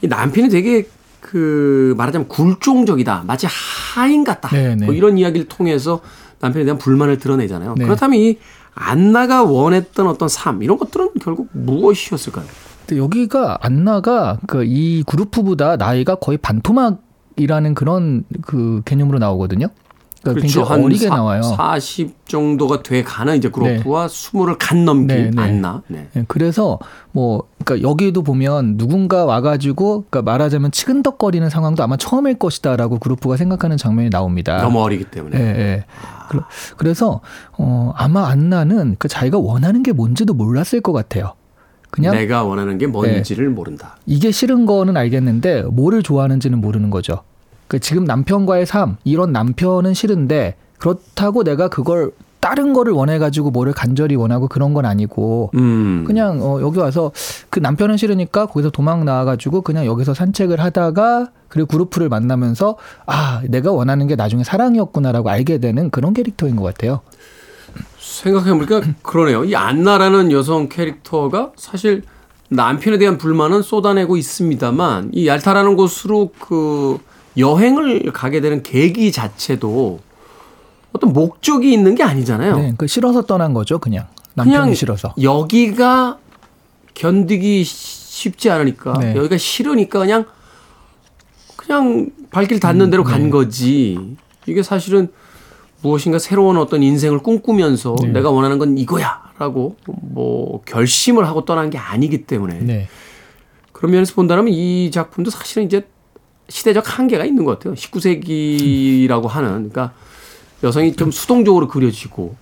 이 0.01 0.07
남편이 0.07 0.49
되게 0.49 0.87
그 1.23 1.95
말하자면 1.97 2.27
굴종적이다 2.27 3.23
마치 3.25 3.47
하인 3.49 4.25
같다 4.25 4.49
네, 4.49 4.75
네. 4.75 4.85
뭐 4.85 4.93
이런 4.93 5.17
이야기를 5.17 5.47
통해서 5.47 6.01
남편에 6.41 6.65
대한 6.65 6.77
불만을 6.77 7.17
드러내잖아요. 7.17 7.75
네. 7.77 7.85
그렇다면 7.85 8.19
이 8.19 8.37
안나가 8.75 9.43
원했던 9.43 10.07
어떤 10.07 10.27
삶 10.27 10.61
이런 10.61 10.77
것들은 10.77 11.11
결국 11.21 11.47
무엇이었을까요? 11.53 12.45
근데 12.85 13.01
여기가 13.01 13.59
안나가 13.61 14.39
그 14.45 14.65
이 14.65 15.03
그룹보다 15.07 15.77
나이가 15.77 16.15
거의 16.15 16.37
반토막 16.37 17.01
이라는 17.37 17.73
그런 17.73 18.25
그 18.41 18.81
개념으로 18.85 19.17
나오거든요. 19.19 19.67
그러니까 20.23 20.41
굉장히 20.41 20.83
어리게 20.85 21.07
사- 21.09 21.15
나와요. 21.15 21.41
40 21.43 22.27
정도가 22.27 22.81
돼 22.81 23.03
가는 23.03 23.35
이제 23.35 23.49
그룹과 23.49 24.07
20을 24.07 24.55
간 24.57 24.85
넘긴 24.85 25.07
네, 25.07 25.29
네. 25.31 25.41
안 25.41 25.61
나. 25.61 25.81
네. 25.87 26.07
예, 26.15 26.23
그래서 26.27 26.79
뭐 27.11 27.43
그러니까 27.63 27.87
여기에도 27.87 28.23
보면 28.23 28.77
누군가 28.77 29.25
와가지고 29.25 30.05
그러니까 30.09 30.21
말하자면 30.21 30.71
치근덕거리는 30.71 31.49
상황도 31.49 31.83
아마 31.83 31.97
처음일 31.97 32.39
것이다라고 32.39 32.99
그룹프가 32.99 33.35
생각하는 33.37 33.75
장면이 33.77 34.09
나옵니다. 34.09 34.61
너무 34.61 34.81
어리기 34.81 35.05
때문에. 35.05 35.37
예, 35.37 35.43
예. 35.43 35.85
그러- 36.29 36.43
그래서 36.77 37.19
어 37.57 37.91
아마 37.97 38.27
안나는 38.29 38.95
그 38.99 39.07
자기가 39.09 39.37
원하는 39.39 39.83
게 39.83 39.91
뭔지도 39.91 40.33
몰랐을 40.33 40.79
것 40.81 40.93
같아요. 40.93 41.33
그냥 41.91 42.15
내가 42.15 42.43
원하는 42.43 42.77
게 42.79 42.87
뭔지를 42.87 43.49
모른다. 43.49 43.97
이게 44.07 44.31
싫은 44.31 44.65
거는 44.65 44.97
알겠는데 44.97 45.63
뭐를 45.63 46.01
좋아하는지는 46.01 46.59
모르는 46.59 46.89
거죠. 46.89 47.21
그 47.73 47.79
지금 47.79 48.03
남편과의 48.03 48.67
삶 48.67 48.97
이런 49.03 49.31
남편은 49.31 49.95
싫은데 49.95 50.57
그렇다고 50.77 51.43
내가 51.43 51.69
그걸 51.69 52.11
다른 52.39 52.71
거를 52.71 52.93
원해 52.93 53.17
가지고 53.17 53.49
뭐를 53.49 53.73
간절히 53.73 54.13
원하고 54.13 54.47
그런 54.47 54.75
건 54.75 54.85
아니고 54.85 55.49
음. 55.55 56.03
그냥 56.05 56.39
어, 56.43 56.61
여기 56.61 56.77
와서 56.77 57.11
그 57.49 57.59
남편은 57.59 57.97
싫으니까 57.97 58.45
거기서 58.45 58.69
도망 58.69 59.05
나와가지고 59.05 59.61
그냥 59.61 59.87
여기서 59.87 60.13
산책을 60.13 60.59
하다가 60.59 61.31
그리고 61.47 61.67
그루프를 61.67 62.09
만나면서 62.09 62.75
아 63.07 63.41
내가 63.47 63.71
원하는 63.71 64.05
게 64.05 64.15
나중에 64.15 64.43
사랑이었구나라고 64.43 65.31
알게 65.31 65.57
되는 65.57 65.89
그런 65.89 66.13
캐릭터인 66.13 66.55
것 66.55 66.61
같아요. 66.61 66.99
생각해보니까 67.97 68.81
그러네요. 69.01 69.45
이 69.45 69.55
안나라는 69.55 70.31
여성 70.31 70.69
캐릭터가 70.69 71.53
사실 71.55 72.03
남편에 72.49 72.99
대한 72.99 73.17
불만은 73.17 73.63
쏟아내고 73.63 74.15
있습니다만 74.15 75.09
이 75.13 75.25
얄타라는 75.25 75.75
곳으로 75.75 76.29
그 76.39 76.99
여행을 77.37 78.11
가게 78.11 78.41
되는 78.41 78.63
계기 78.63 79.11
자체도 79.11 79.99
어떤 80.93 81.13
목적이 81.13 81.73
있는 81.73 81.95
게 81.95 82.03
아니잖아요. 82.03 82.57
네, 82.57 82.73
그 82.77 82.87
싫어서 82.87 83.23
떠난 83.23 83.53
거죠, 83.53 83.79
그냥 83.79 84.07
남편이 84.35 84.57
그냥 84.57 84.73
싫어서. 84.73 85.13
여기가 85.21 86.17
견디기 86.93 87.63
쉽지 87.63 88.49
않으니까 88.49 88.93
네. 88.99 89.15
여기가 89.15 89.37
싫으니까 89.37 89.99
그냥 89.99 90.25
그냥 91.55 92.11
발길 92.29 92.59
닿는 92.59 92.89
대로 92.89 93.03
네. 93.03 93.11
간 93.11 93.29
거지. 93.29 94.15
이게 94.45 94.61
사실은 94.61 95.09
무엇인가 95.81 96.19
새로운 96.19 96.57
어떤 96.57 96.83
인생을 96.83 97.19
꿈꾸면서 97.19 97.95
네. 98.01 98.09
내가 98.09 98.29
원하는 98.29 98.57
건 98.57 98.77
이거야라고 98.77 99.75
뭐 99.85 100.61
결심을 100.65 101.27
하고 101.27 101.45
떠난 101.45 101.69
게 101.69 101.77
아니기 101.77 102.25
때문에 102.25 102.59
네, 102.59 102.87
그런 103.71 103.91
면에서 103.91 104.13
본다면 104.13 104.47
이 104.49 104.91
작품도 104.91 105.31
사실은 105.31 105.65
이제 105.65 105.87
시대적 106.53 106.99
한계가 106.99 107.25
있는 107.25 107.45
것 107.45 107.57
같아요. 107.57 107.73
19세기라고 107.73 109.27
하는 109.27 109.49
그러니까 109.71 109.91
여성이 110.63 110.95
좀 110.95 111.09
수동적으로 111.09 111.67
그려지고 111.67 112.35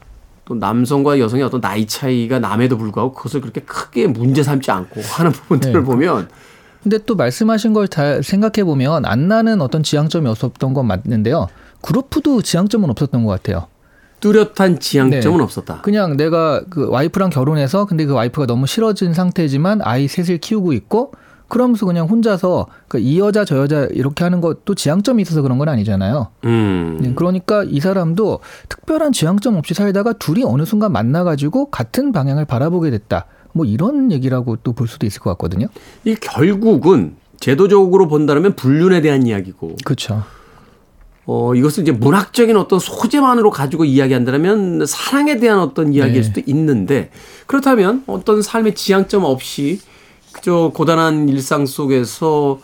또 0.43 0.53
남성과 0.53 1.17
여성의 1.17 1.45
어떤 1.45 1.61
나이 1.61 1.87
차이가 1.87 2.37
남에도 2.37 2.77
불구하고 2.77 3.13
그것을 3.13 3.39
그렇게 3.39 3.61
크게 3.61 4.07
문제 4.07 4.43
삼지 4.43 4.69
않고 4.69 4.99
하는 5.01 5.31
부분들을 5.31 5.79
네. 5.79 5.85
보면 5.85 6.27
근데 6.83 6.97
또 7.05 7.15
말씀하신 7.15 7.71
걸 7.73 7.87
잘 7.87 8.21
생각해 8.21 8.65
보면 8.65 9.05
안나는 9.05 9.61
어떤 9.61 9.81
지향점이 9.81 10.27
없었던 10.27 10.73
건 10.73 10.87
맞는데요. 10.87 11.47
그루프도 11.81 12.41
지향점은 12.41 12.89
없었던 12.89 13.23
것 13.23 13.31
같아요. 13.31 13.67
뚜렷한 14.19 14.79
지향점은 14.81 15.37
네. 15.37 15.43
없었다. 15.43 15.81
그냥 15.81 16.17
내가 16.17 16.63
그 16.69 16.89
와이프랑 16.89 17.29
결혼해서 17.29 17.85
근데 17.85 18.05
그 18.05 18.13
와이프가 18.13 18.45
너무 18.45 18.67
싫어진 18.67 19.13
상태지만 19.13 19.81
아이 19.83 20.09
셋을 20.09 20.39
키우고 20.39 20.73
있고 20.73 21.13
그러면서 21.51 21.85
그냥 21.85 22.07
혼자서 22.07 22.67
그 22.87 22.97
이 22.97 23.19
여자 23.19 23.43
저 23.43 23.57
여자 23.57 23.87
이렇게 23.91 24.23
하는 24.23 24.39
것도 24.39 24.73
지향점이 24.75 25.21
있어서 25.23 25.41
그런 25.41 25.57
건 25.57 25.67
아니잖아요. 25.69 26.27
음. 26.45 26.97
네, 27.01 27.13
그러니까 27.13 27.63
이 27.67 27.79
사람도 27.81 28.39
특별한 28.69 29.11
지향점 29.11 29.55
없이 29.57 29.73
살다가 29.73 30.13
둘이 30.13 30.43
어느 30.45 30.63
순간 30.65 30.91
만나가지고 30.93 31.71
같은 31.71 32.11
방향을 32.11 32.45
바라보게 32.45 32.89
됐다. 32.91 33.25
뭐 33.53 33.65
이런 33.65 34.11
얘기라고 34.13 34.55
또 34.57 34.71
볼 34.71 34.87
수도 34.87 35.05
있을 35.05 35.19
것 35.21 35.29
같거든요. 35.31 35.67
이 36.05 36.15
결국은 36.15 37.15
제도적으로 37.39 38.07
본다면 38.07 38.55
불륜에 38.55 39.01
대한 39.01 39.27
이야기고 39.27 39.75
그렇죠. 39.83 40.23
어, 41.25 41.53
이것을 41.55 41.83
이제 41.83 41.91
문학적인 41.91 42.55
어떤 42.55 42.79
소재만으로 42.79 43.51
가지고 43.51 43.83
이야기한다면 43.85 44.85
사랑에 44.85 45.37
대한 45.37 45.59
어떤 45.59 45.93
이야기일 45.93 46.21
네. 46.21 46.23
수도 46.23 46.41
있는데 46.45 47.09
그렇다면 47.47 48.03
어떤 48.07 48.41
삶의 48.41 48.75
지향점 48.75 49.23
없이 49.23 49.79
그저 50.31 50.71
고단한 50.73 51.29
일상 51.29 51.65
속에서 51.65 52.59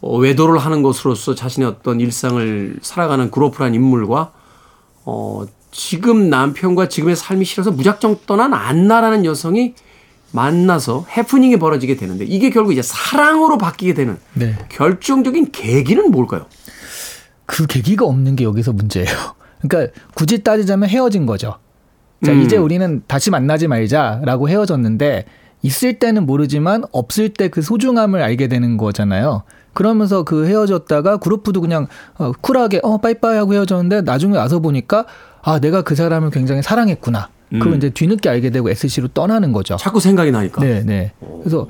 어, 0.00 0.18
외도를 0.18 0.58
하는 0.58 0.82
것으로서 0.82 1.34
자신의 1.34 1.68
어떤 1.68 2.00
일상을 2.00 2.76
살아가는 2.82 3.30
그로프란 3.30 3.74
인물과 3.74 4.32
어, 5.04 5.44
지금 5.70 6.28
남편과 6.28 6.88
지금의 6.88 7.16
삶이 7.16 7.44
싫어서 7.44 7.70
무작정 7.70 8.18
떠난 8.26 8.52
안나라는 8.52 9.24
여성이 9.24 9.74
만나서 10.32 11.06
해프닝이 11.16 11.58
벌어지게 11.58 11.96
되는데 11.96 12.24
이게 12.24 12.50
결국 12.50 12.72
이제 12.72 12.82
사랑으로 12.82 13.58
바뀌게 13.58 13.94
되는 13.94 14.18
네. 14.34 14.56
결정적인 14.70 15.52
계기는 15.52 16.10
뭘까요? 16.10 16.46
그 17.46 17.66
계기가 17.66 18.06
없는 18.06 18.36
게 18.36 18.44
여기서 18.44 18.72
문제예요. 18.72 19.08
그러니까 19.60 19.92
굳이 20.14 20.42
따지자면 20.42 20.88
헤어진 20.88 21.26
거죠. 21.26 21.58
자, 22.24 22.32
음. 22.32 22.42
이제 22.42 22.56
우리는 22.56 23.02
다시 23.06 23.30
만나지 23.30 23.68
말자라고 23.68 24.48
헤어졌는데 24.48 25.26
있을 25.62 25.98
때는 25.98 26.26
모르지만 26.26 26.84
없을 26.92 27.28
때 27.28 27.48
그 27.48 27.62
소중함을 27.62 28.22
알게 28.22 28.48
되는 28.48 28.76
거잖아요. 28.76 29.42
그러면서 29.74 30.22
그 30.22 30.46
헤어졌다가 30.46 31.16
그룹도 31.18 31.60
그냥 31.60 31.86
어, 32.18 32.32
쿨하게 32.40 32.80
어 32.82 32.98
빠이빠이 32.98 33.36
하고 33.36 33.54
헤어졌는데 33.54 34.02
나중에 34.02 34.36
와서 34.36 34.58
보니까 34.60 35.06
아 35.42 35.58
내가 35.60 35.82
그 35.82 35.94
사람을 35.94 36.30
굉장히 36.30 36.62
사랑했구나. 36.62 37.28
그걸 37.50 37.72
음. 37.72 37.76
이제 37.76 37.90
뒤늦게 37.90 38.30
알게 38.30 38.48
되고 38.50 38.70
SC로 38.70 39.08
떠나는 39.08 39.52
거죠. 39.52 39.76
자꾸 39.76 40.00
생각이 40.00 40.30
나니까. 40.30 40.62
네, 40.62 40.82
네. 40.82 41.12
그래서 41.40 41.68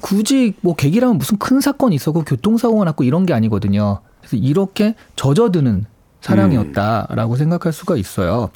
굳이 0.00 0.54
뭐 0.60 0.76
계기라면 0.76 1.18
무슨 1.18 1.38
큰 1.38 1.60
사건이 1.60 1.96
있었고 1.96 2.22
교통사고가 2.22 2.84
났고 2.84 3.02
이런 3.02 3.26
게 3.26 3.32
아니거든요. 3.34 3.98
그래서 4.20 4.36
이렇게 4.36 4.94
젖어드는 5.16 5.86
사랑이었다라고 6.20 7.34
생각할 7.36 7.72
수가 7.72 7.96
있어요. 7.96 8.50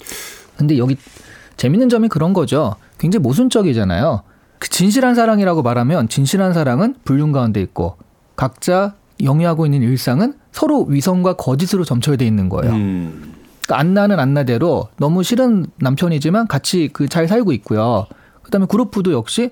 근데 0.57 0.79
여기 0.79 0.97
재밌는 1.57 1.89
점이 1.89 2.09
그런 2.09 2.33
거죠. 2.33 2.77
굉장히 2.99 3.23
모순적이잖아요. 3.23 4.23
그 4.59 4.69
진실한 4.69 5.15
사랑이라고 5.15 5.63
말하면 5.63 6.09
진실한 6.09 6.53
사랑은 6.53 6.95
불륜 7.05 7.33
가운데 7.33 7.61
있고 7.61 7.97
각자 8.37 8.95
영위하고 9.23 9.67
있는 9.67 9.83
일상은 9.83 10.35
서로 10.53 10.85
위선과 10.85 11.35
거짓으로 11.35 11.85
점철돼 11.85 12.27
있는 12.27 12.49
거예요. 12.49 12.73
음. 12.75 13.35
그러니까 13.63 13.79
안나는 13.81 14.19
안나대로 14.19 14.89
너무 14.99 15.23
싫은 15.23 15.67
남편이지만 15.79 16.47
같이 16.49 16.89
그 16.93 17.09
잘 17.09 17.29
살고 17.29 17.53
있고요. 17.53 18.07
그다음에 18.43 18.67
그룹도 18.67 19.13
역시 19.13 19.51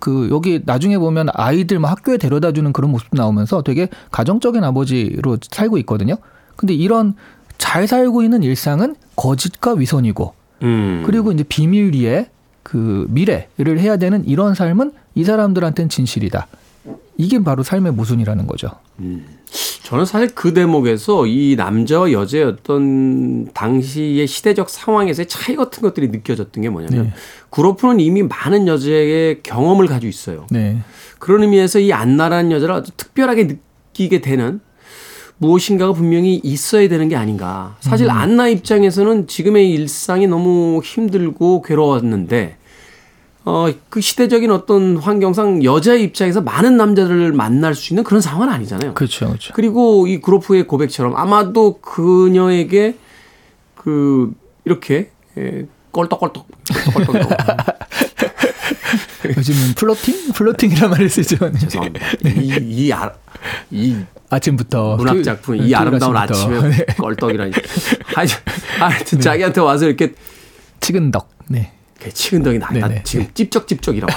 그 0.00 0.28
여기 0.30 0.60
나중에 0.64 0.98
보면 0.98 1.28
아이들 1.32 1.78
막 1.78 1.90
학교에 1.90 2.18
데려다 2.18 2.52
주는 2.52 2.72
그런 2.72 2.90
모습도 2.90 3.16
나오면서 3.16 3.62
되게 3.62 3.88
가정적인 4.10 4.62
아버지로 4.62 5.38
살고 5.50 5.78
있거든요. 5.78 6.16
근데 6.56 6.74
이런 6.74 7.14
잘 7.58 7.86
살고 7.86 8.22
있는 8.22 8.42
일상은 8.42 8.94
거짓과 9.16 9.72
위선이고 9.74 10.34
음. 10.62 11.02
그리고 11.06 11.32
이제 11.32 11.42
비밀리에 11.44 12.30
그 12.66 13.06
미래를 13.10 13.78
해야 13.78 13.96
되는 13.96 14.26
이런 14.26 14.56
삶은 14.56 14.90
이 15.14 15.22
사람들한테는 15.22 15.88
진실이다. 15.88 16.48
이게 17.16 17.38
바로 17.38 17.62
삶의 17.62 17.92
모순이라는 17.92 18.48
거죠. 18.48 18.70
저는 19.84 20.04
사실 20.04 20.34
그 20.34 20.52
대목에서 20.52 21.28
이 21.28 21.54
남자와 21.56 22.10
여자의 22.10 22.42
어떤 22.42 23.52
당시의 23.52 24.26
시대적 24.26 24.68
상황에서의 24.68 25.28
차이 25.28 25.54
같은 25.54 25.80
것들이 25.80 26.08
느껴졌던 26.08 26.60
게 26.60 26.68
뭐냐면 26.68 27.04
네. 27.04 27.12
구로프는 27.50 28.00
이미 28.00 28.24
많은 28.24 28.66
여자의 28.66 29.44
경험을 29.44 29.86
가지고 29.86 30.08
있어요. 30.08 30.48
네. 30.50 30.78
그런 31.20 31.44
의미에서 31.44 31.78
이 31.78 31.92
안나라는 31.92 32.50
여자를 32.50 32.74
아주 32.74 32.90
특별하게 32.96 33.44
느끼게 33.92 34.22
되는 34.22 34.58
무엇인가가 35.38 35.92
분명히 35.92 36.40
있어야 36.42 36.88
되는 36.88 37.08
게 37.08 37.16
아닌가. 37.16 37.76
사실 37.80 38.10
안나 38.10 38.48
입장에서는 38.48 39.26
지금의 39.26 39.70
일상이 39.70 40.26
너무 40.26 40.80
힘들고 40.82 41.62
괴로웠는데 41.62 42.56
어, 43.44 43.68
그 43.88 44.00
시대적인 44.00 44.50
어떤 44.50 44.96
환경상 44.96 45.62
여자의 45.62 46.02
입장에서 46.02 46.40
많은 46.40 46.76
남자들을 46.76 47.32
만날 47.32 47.76
수 47.76 47.92
있는 47.92 48.02
그런 48.02 48.20
상황은 48.20 48.52
아니잖아요. 48.52 48.94
그렇죠, 48.94 49.26
그렇죠. 49.26 49.52
그리고 49.54 50.08
이 50.08 50.20
구로프의 50.20 50.66
고백처럼 50.66 51.14
아마도 51.14 51.78
그녀에게 51.78 52.96
그 53.76 54.32
이렇게 54.64 55.10
예, 55.38 55.66
껄떡껄떡 55.92 56.46
껄떡껄떡 56.94 57.30
요즘은 59.36 59.74
flirting? 59.76 60.32
flirting이란 60.32 60.90
말을 60.90 61.08
쓰죠. 61.08 61.36
죄송합니다. 61.58 62.06
이, 62.24 62.58
이, 62.62 62.92
아, 62.92 63.12
이 63.70 63.96
아침부터 64.30 64.96
문학 64.96 65.12
토요일- 65.12 65.24
작품, 65.24 65.56
이 65.56 65.74
아름다운 65.74 66.16
아침부터. 66.16 66.56
아침에 66.66 66.70
네. 66.76 66.84
껄떡이라니. 66.96 67.52
하여튼, 68.14 68.36
하여튼 68.80 69.20
자기한테 69.20 69.60
와서 69.60 69.86
이렇게 69.86 70.14
치근덕. 70.80 71.28
네. 71.48 71.72
그 72.00 72.12
치근덕이 72.12 72.58
나, 72.58 72.68
나 72.70 72.88
네네. 72.88 73.02
지금 73.04 73.26
찝쩍찝쩍이라고. 73.32 74.12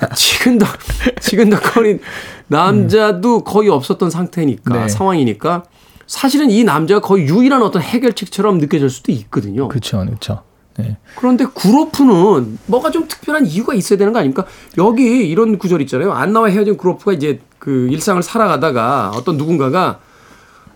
그 0.00 0.14
치근덕, 0.16 0.68
치근덕거린 1.20 2.00
남자도 2.48 3.44
거의 3.44 3.68
없었던 3.70 4.10
상태니까, 4.10 4.74
네. 4.82 4.88
상황이니까, 4.88 5.64
사실은 6.06 6.50
이 6.50 6.64
남자가 6.64 7.00
거의 7.00 7.26
유일한 7.26 7.62
어떤 7.62 7.80
해결책처럼 7.82 8.58
느껴질 8.58 8.90
수도 8.90 9.12
있거든요. 9.12 9.68
그렇죠, 9.68 9.98
그렇죠. 10.04 10.42
네. 10.78 10.96
그런데 11.16 11.44
구로프는 11.44 12.58
뭐가 12.66 12.90
좀 12.90 13.06
특별한 13.06 13.46
이유가 13.46 13.74
있어야 13.74 13.98
되는 13.98 14.12
거 14.12 14.18
아닙니까? 14.18 14.44
여기 14.78 15.28
이런 15.28 15.58
구절 15.58 15.80
있잖아요. 15.82 16.12
안나와 16.12 16.48
헤어진 16.48 16.76
구로프가 16.76 17.12
이제 17.12 17.40
그 17.58 17.88
일상을 17.90 18.22
살아가다가 18.22 19.12
어떤 19.14 19.36
누군가가 19.36 20.00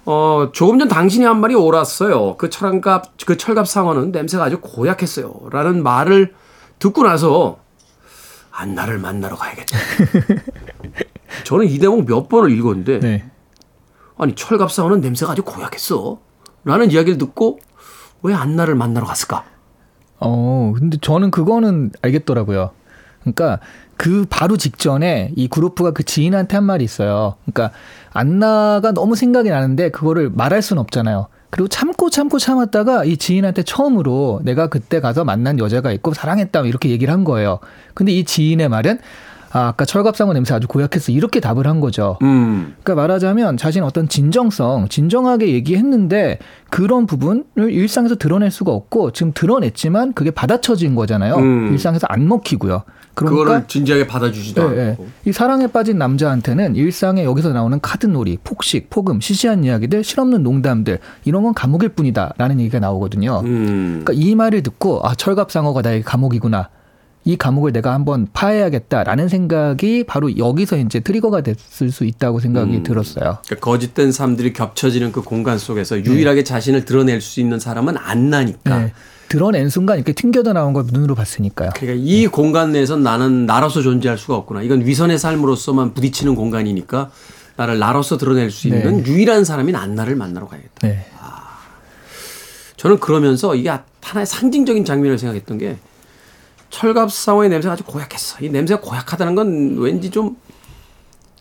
어 0.04 0.50
조금 0.52 0.78
전 0.78 0.88
당신이 0.88 1.24
한 1.24 1.40
말이 1.40 1.54
옳았어요. 1.54 2.36
그 2.38 2.48
철갑 2.48 3.16
그 3.26 3.36
철갑 3.36 3.68
상어는 3.68 4.12
냄새가 4.12 4.44
아주 4.44 4.58
고약했어요.라는 4.60 5.82
말을 5.82 6.32
듣고 6.78 7.02
나서 7.02 7.58
안나를 8.50 8.98
만나러 8.98 9.36
가야겠다. 9.36 9.76
저는 11.44 11.66
이 11.66 11.78
대목 11.78 12.06
몇 12.06 12.28
번을 12.28 12.50
읽었는데 12.52 13.00
네. 13.00 13.30
아니 14.16 14.34
철갑 14.34 14.72
상어는 14.72 15.00
냄새가 15.00 15.32
아주 15.32 15.42
고약했어. 15.42 16.18
라는 16.64 16.90
이야기를 16.90 17.18
듣고 17.18 17.58
왜 18.22 18.34
안나를 18.34 18.74
만나러 18.74 19.06
갔을까? 19.06 19.44
어, 20.20 20.72
근데 20.76 20.98
저는 21.00 21.30
그거는 21.30 21.90
알겠더라고요. 22.02 22.70
그러니까 23.20 23.60
그 23.96 24.26
바로 24.30 24.56
직전에 24.56 25.32
이 25.36 25.48
그룹프가 25.48 25.90
그 25.90 26.04
지인한테 26.04 26.56
한 26.56 26.64
말이 26.64 26.84
있어요. 26.84 27.34
그러니까 27.44 27.76
안나가 28.12 28.92
너무 28.92 29.16
생각이 29.16 29.50
나는데 29.50 29.90
그거를 29.90 30.30
말할 30.30 30.62
수는 30.62 30.80
없잖아요. 30.80 31.26
그리고 31.50 31.68
참고 31.68 32.10
참고 32.10 32.38
참았다가 32.38 33.04
이 33.04 33.16
지인한테 33.16 33.62
처음으로 33.62 34.40
내가 34.44 34.68
그때 34.68 35.00
가서 35.00 35.24
만난 35.24 35.58
여자가 35.58 35.92
있고 35.92 36.12
사랑했다 36.12 36.60
이렇게 36.60 36.90
얘기를 36.90 37.12
한 37.12 37.24
거예요. 37.24 37.58
근데 37.94 38.12
이 38.12 38.24
지인의 38.24 38.68
말은 38.68 38.98
아, 39.50 39.68
아까 39.68 39.84
철갑상어 39.84 40.32
냄새 40.32 40.54
아주 40.54 40.68
고약했어. 40.68 41.12
이렇게 41.12 41.40
답을 41.40 41.66
한 41.66 41.80
거죠. 41.80 42.18
음. 42.22 42.74
그러니까 42.82 42.94
말하자면 43.02 43.56
자신 43.56 43.82
어떤 43.82 44.08
진정성, 44.08 44.88
진정하게 44.88 45.48
얘기했는데 45.52 46.38
그런 46.70 47.06
부분을 47.06 47.44
일상에서 47.56 48.16
드러낼 48.16 48.50
수가 48.50 48.72
없고 48.72 49.12
지금 49.12 49.32
드러냈지만 49.34 50.12
그게 50.12 50.30
받아쳐진 50.30 50.94
거잖아요. 50.94 51.36
음. 51.36 51.68
일상에서 51.72 52.06
안 52.10 52.28
먹히고요. 52.28 52.82
그러니까 53.14 53.42
그거를 53.42 53.64
진지하게 53.66 54.06
받아주지도 54.06 54.76
예, 54.76 54.78
예. 54.78 54.88
않고. 54.90 55.08
이 55.24 55.32
사랑에 55.32 55.66
빠진 55.66 55.98
남자한테는 55.98 56.76
일상에 56.76 57.24
여기서 57.24 57.52
나오는 57.52 57.80
카드놀이, 57.80 58.38
폭식, 58.44 58.90
폭음, 58.90 59.20
시시한 59.20 59.64
이야기들, 59.64 60.04
실없는 60.04 60.42
농담들 60.44 61.00
이런 61.24 61.42
건 61.42 61.52
감옥일 61.52 61.90
뿐이다라는 61.90 62.60
얘기가 62.60 62.78
나오거든요. 62.78 63.40
음. 63.44 64.02
그러니까 64.04 64.12
이 64.14 64.34
말을 64.34 64.62
듣고 64.62 65.00
아 65.02 65.14
철갑상어가 65.14 65.82
나의 65.82 66.02
감옥이구나. 66.02 66.68
이 67.28 67.36
감옥을 67.36 67.72
내가 67.72 67.92
한번 67.92 68.26
파해야겠다라는 68.32 69.28
생각이 69.28 70.04
바로 70.04 70.38
여기서 70.38 70.78
이제 70.78 70.98
트리거가 70.98 71.42
됐을 71.42 71.90
수 71.90 72.06
있다고 72.06 72.40
생각이 72.40 72.78
음. 72.78 72.82
들었어요. 72.82 73.40
그러니까 73.44 73.56
거짓된 73.56 74.12
삶들이 74.12 74.54
겹쳐지는 74.54 75.12
그 75.12 75.20
공간 75.20 75.58
속에서 75.58 76.02
유일하게 76.02 76.42
자신을 76.42 76.86
드러낼 76.86 77.20
수 77.20 77.40
있는 77.40 77.60
사람은 77.60 77.98
안 77.98 78.30
나니까. 78.30 78.78
네. 78.78 78.92
드러낸 79.28 79.68
순간 79.68 79.98
이렇게 79.98 80.14
튕겨져 80.14 80.54
나온 80.54 80.72
걸 80.72 80.84
눈으로 80.90 81.14
봤으니까요. 81.14 81.72
그러니까 81.74 82.02
이 82.02 82.26
공간 82.28 82.72
내에서 82.72 82.96
나는 82.96 83.44
나로서 83.44 83.82
존재할 83.82 84.16
수가 84.16 84.34
없구나. 84.34 84.62
이건 84.62 84.86
위선의 84.86 85.18
삶으로서만 85.18 85.92
부딪히는 85.92 86.34
공간이니까 86.34 87.10
나를 87.56 87.78
나로서 87.78 88.16
드러낼 88.16 88.50
수 88.50 88.68
있는 88.68 89.06
유일한 89.06 89.44
사람인 89.44 89.76
안나를 89.76 90.16
만나러 90.16 90.48
가야겠다. 90.48 90.88
네. 90.88 91.04
저는 92.78 93.00
그러면서 93.00 93.54
이게 93.54 93.70
하나의 94.00 94.24
상징적인 94.24 94.86
장면을 94.86 95.18
생각했던 95.18 95.58
게 95.58 95.76
철갑상어의 96.70 97.48
냄새가 97.50 97.74
아주 97.74 97.84
고약했어. 97.84 98.44
이 98.44 98.50
냄새가 98.50 98.80
고약하다는 98.80 99.34
건 99.34 99.78
왠지 99.78 100.10
좀 100.10 100.36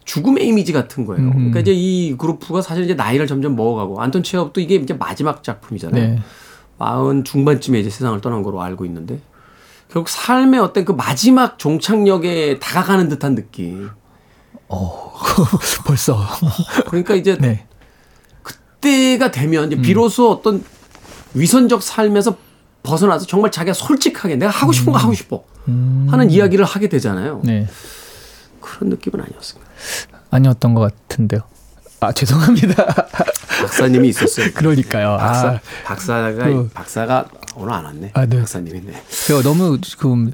죽음의 0.05 0.47
이미지 0.47 0.71
같은 0.71 1.05
거예요. 1.05 1.31
그러니까 1.31 1.59
이제 1.59 1.73
이 1.73 2.15
그룹프가 2.17 2.61
사실 2.61 2.85
이제 2.85 2.93
나이를 2.93 3.27
점점 3.27 3.55
먹어가고 3.55 4.01
안톤 4.01 4.23
체업도 4.23 4.61
이게 4.61 4.75
이제 4.75 4.93
마지막 4.93 5.43
작품이잖아요. 5.43 6.01
네. 6.01 6.19
마흔 6.77 7.23
중반쯤에 7.23 7.79
이제 7.79 7.89
세상을 7.89 8.19
떠난 8.21 8.41
거로 8.41 8.61
알고 8.61 8.85
있는데 8.85 9.19
결국 9.89 10.09
삶의 10.09 10.59
어떤 10.59 10.85
그 10.85 10.91
마지막 10.93 11.59
종착역에 11.59 12.59
다가가는 12.59 13.09
듯한 13.09 13.35
느낌. 13.35 13.89
벌써. 15.85 16.19
그러니까 16.87 17.15
이제 17.15 17.37
네. 17.37 17.65
그때가 18.43 19.31
되면 19.31 19.71
이제 19.71 19.81
비로소 19.81 20.31
어떤 20.31 20.63
위선적 21.33 21.81
삶에서 21.83 22.37
벗어나서 22.87 23.25
정말 23.25 23.51
자기가 23.51 23.73
솔직하게 23.73 24.37
내가 24.37 24.51
하고 24.51 24.71
싶은 24.71 24.93
거 24.93 24.99
하고 24.99 25.13
싶어 25.13 25.43
하는 25.65 26.29
이야기를 26.31 26.63
하게 26.65 26.87
되잖아요. 26.89 27.41
네. 27.43 27.67
그런 28.61 28.89
느낌은 28.91 29.23
아니었습니다. 29.23 29.69
아니었던 30.31 30.73
것 30.73 30.81
같은데요. 31.07 31.41
아 31.99 32.11
죄송합니다. 32.11 32.85
박사님이 33.61 34.09
있었어요. 34.09 34.51
그러니까요. 34.53 35.17
박사, 35.19 35.47
아, 35.49 35.59
박사가 35.85 36.31
그- 36.33 36.69
박사가 36.73 37.25
오늘 37.55 37.73
안 37.73 37.85
왔네. 37.85 38.11
아, 38.13 38.25
네. 38.25 38.37
박사님이네. 38.39 38.93
제가 39.25 39.41
너무 39.41 39.81
지금 39.81 40.31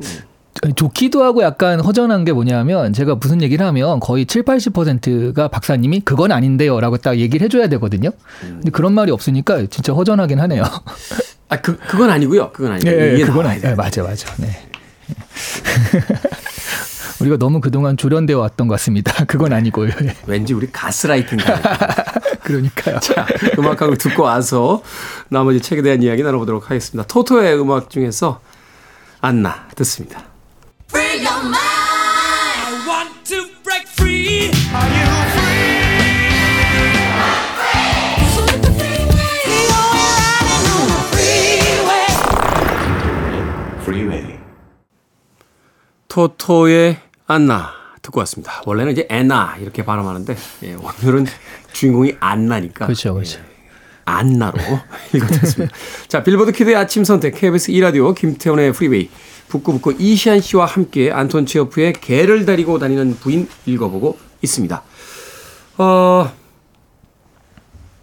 좋기도 0.76 1.24
하고 1.24 1.42
약간 1.42 1.80
허전한 1.80 2.26
게 2.26 2.32
뭐냐면 2.34 2.94
제가 2.94 3.16
무슨 3.16 3.42
얘기를 3.42 3.66
하면 3.66 4.00
거의 4.00 4.26
7, 4.26 4.44
80%가 4.44 5.48
박사님이 5.48 6.02
그건 6.02 6.32
아닌데요라고 6.32 6.98
딱 6.98 7.18
얘기를 7.18 7.44
해줘야 7.46 7.68
되거든요. 7.70 8.12
근데 8.42 8.70
그런 8.70 8.94
말이 8.94 9.12
없으니까 9.12 9.66
진짜 9.68 9.94
허전하긴 9.94 10.40
하네요. 10.42 10.64
아, 11.54 11.62
그 11.62 11.78
그건 11.78 12.10
아니고요. 12.10 12.52
그건 12.52 12.74
아니고. 12.74 12.90
예, 12.90 13.14
이게 13.14 13.26
그건 13.26 13.44
나와야 13.44 13.52
아니. 13.52 13.62
돼요. 13.62 13.72
네, 13.72 13.76
맞아, 13.76 14.04
맞아. 14.04 14.34
네. 14.38 14.68
우리가 17.22 17.38
너무 17.38 17.62
그동안 17.62 17.96
조련되어 17.96 18.40
왔던 18.40 18.68
것 18.68 18.74
같습니다. 18.76 19.24
그건 19.26 19.54
아니고요. 19.54 19.92
예. 20.04 20.16
왠지 20.26 20.54
우리 20.54 20.70
가스라이팅 20.72 21.38
가 21.38 21.62
그러니까요. 22.44 23.00
자, 23.00 23.26
음악 23.60 23.82
한곡 23.82 23.98
듣고 24.00 24.24
와서 24.24 24.82
나머지 25.30 25.62
책에 25.62 25.82
대한 25.82 26.02
이야기 26.02 26.24
나눠보도록 26.24 26.70
하겠습니다. 26.70 27.08
토토의 27.08 27.58
음악 27.60 27.90
중에서 27.90 28.42
안나 29.22 29.68
듣습니다. 29.76 30.24
토토의 46.14 47.00
안나 47.26 47.72
듣고 48.04 48.20
왔습니다. 48.20 48.62
원래는 48.68 48.92
이제 48.92 49.08
애나 49.10 49.56
이렇게 49.60 49.84
발음하는데 49.84 50.36
예, 50.62 50.76
오늘은 50.76 51.26
주인공이 51.72 52.18
안나니까 52.20 52.86
그렇죠, 52.86 53.16
그렇죠. 53.16 53.40
예, 53.40 53.44
안나로 54.06 54.60
읽어드렸습니다. 55.12 55.76
자, 56.08 56.24
빌보드 56.24 56.52
키드의 56.52 56.76
아침 56.76 57.04
선택 57.04 57.34
KBS 57.34 57.72
2라디오 57.72 58.14
김태훈의 58.14 58.74
프리웨이 58.74 59.10
북끄북끄 59.48 59.96
이시한 59.98 60.40
씨와 60.40 60.68
함께 60.68 61.12
안톤 61.12 61.48
체호프의 61.48 61.94
개를 61.94 62.46
데리고 62.46 62.78
다니는 62.78 63.16
부인 63.16 63.50
읽어보고 63.66 64.20
있습니다. 64.44 64.84
어, 65.80 66.32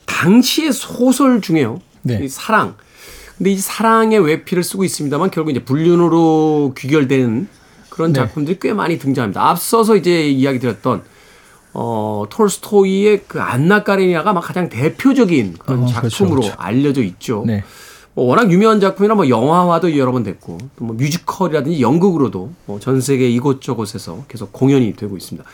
당시의 0.06 0.72
소설 0.72 1.40
중에요. 1.40 1.80
네. 2.02 2.18
이 2.24 2.28
사랑. 2.28 2.74
근데 3.38 3.52
이 3.52 3.56
사랑의 3.56 4.18
외피를 4.18 4.64
쓰고 4.64 4.82
있습니다만 4.82 5.30
결국 5.30 5.52
이제 5.52 5.64
불륜으로 5.64 6.74
귀결되는 6.76 7.59
그런 7.90 8.12
네. 8.12 8.20
작품들이 8.20 8.58
꽤 8.60 8.72
많이 8.72 8.98
등장합니다. 8.98 9.48
앞서서 9.48 9.96
이제 9.96 10.28
이야기 10.28 10.58
드렸던 10.58 11.02
어, 11.72 12.24
톨스토이의 12.30 13.24
그 13.28 13.40
안나 13.40 13.84
까레니나가 13.84 14.32
막 14.32 14.40
가장 14.40 14.68
대표적인 14.68 15.56
그런 15.58 15.82
어, 15.82 15.86
그렇죠, 15.86 16.08
작품으로 16.10 16.40
그렇죠. 16.42 16.56
알려져 16.58 17.02
있죠. 17.02 17.44
네. 17.46 17.62
뭐 18.14 18.24
워낙 18.24 18.50
유명한 18.50 18.80
작품이라 18.80 19.14
뭐 19.14 19.28
영화화도 19.28 19.96
여러 19.96 20.10
번 20.10 20.24
됐고 20.24 20.58
또 20.76 20.84
뭐 20.84 20.96
뮤지컬이라든지 20.96 21.80
연극으로도 21.80 22.50
뭐 22.66 22.80
전 22.80 23.00
세계 23.00 23.28
이곳저곳에서 23.28 24.24
계속 24.28 24.52
공연이 24.52 24.94
되고 24.96 25.16
있습니다. 25.16 25.48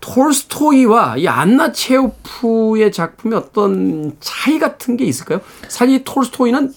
톨스토이와 0.00 1.16
이 1.16 1.28
안나 1.28 1.72
체오프의 1.72 2.92
작품의 2.92 3.38
어떤 3.38 4.16
차이 4.20 4.58
같은 4.58 4.96
게 4.96 5.04
있을까요? 5.04 5.40
사실 5.68 5.94
이 5.94 6.04
톨스토이는 6.04 6.74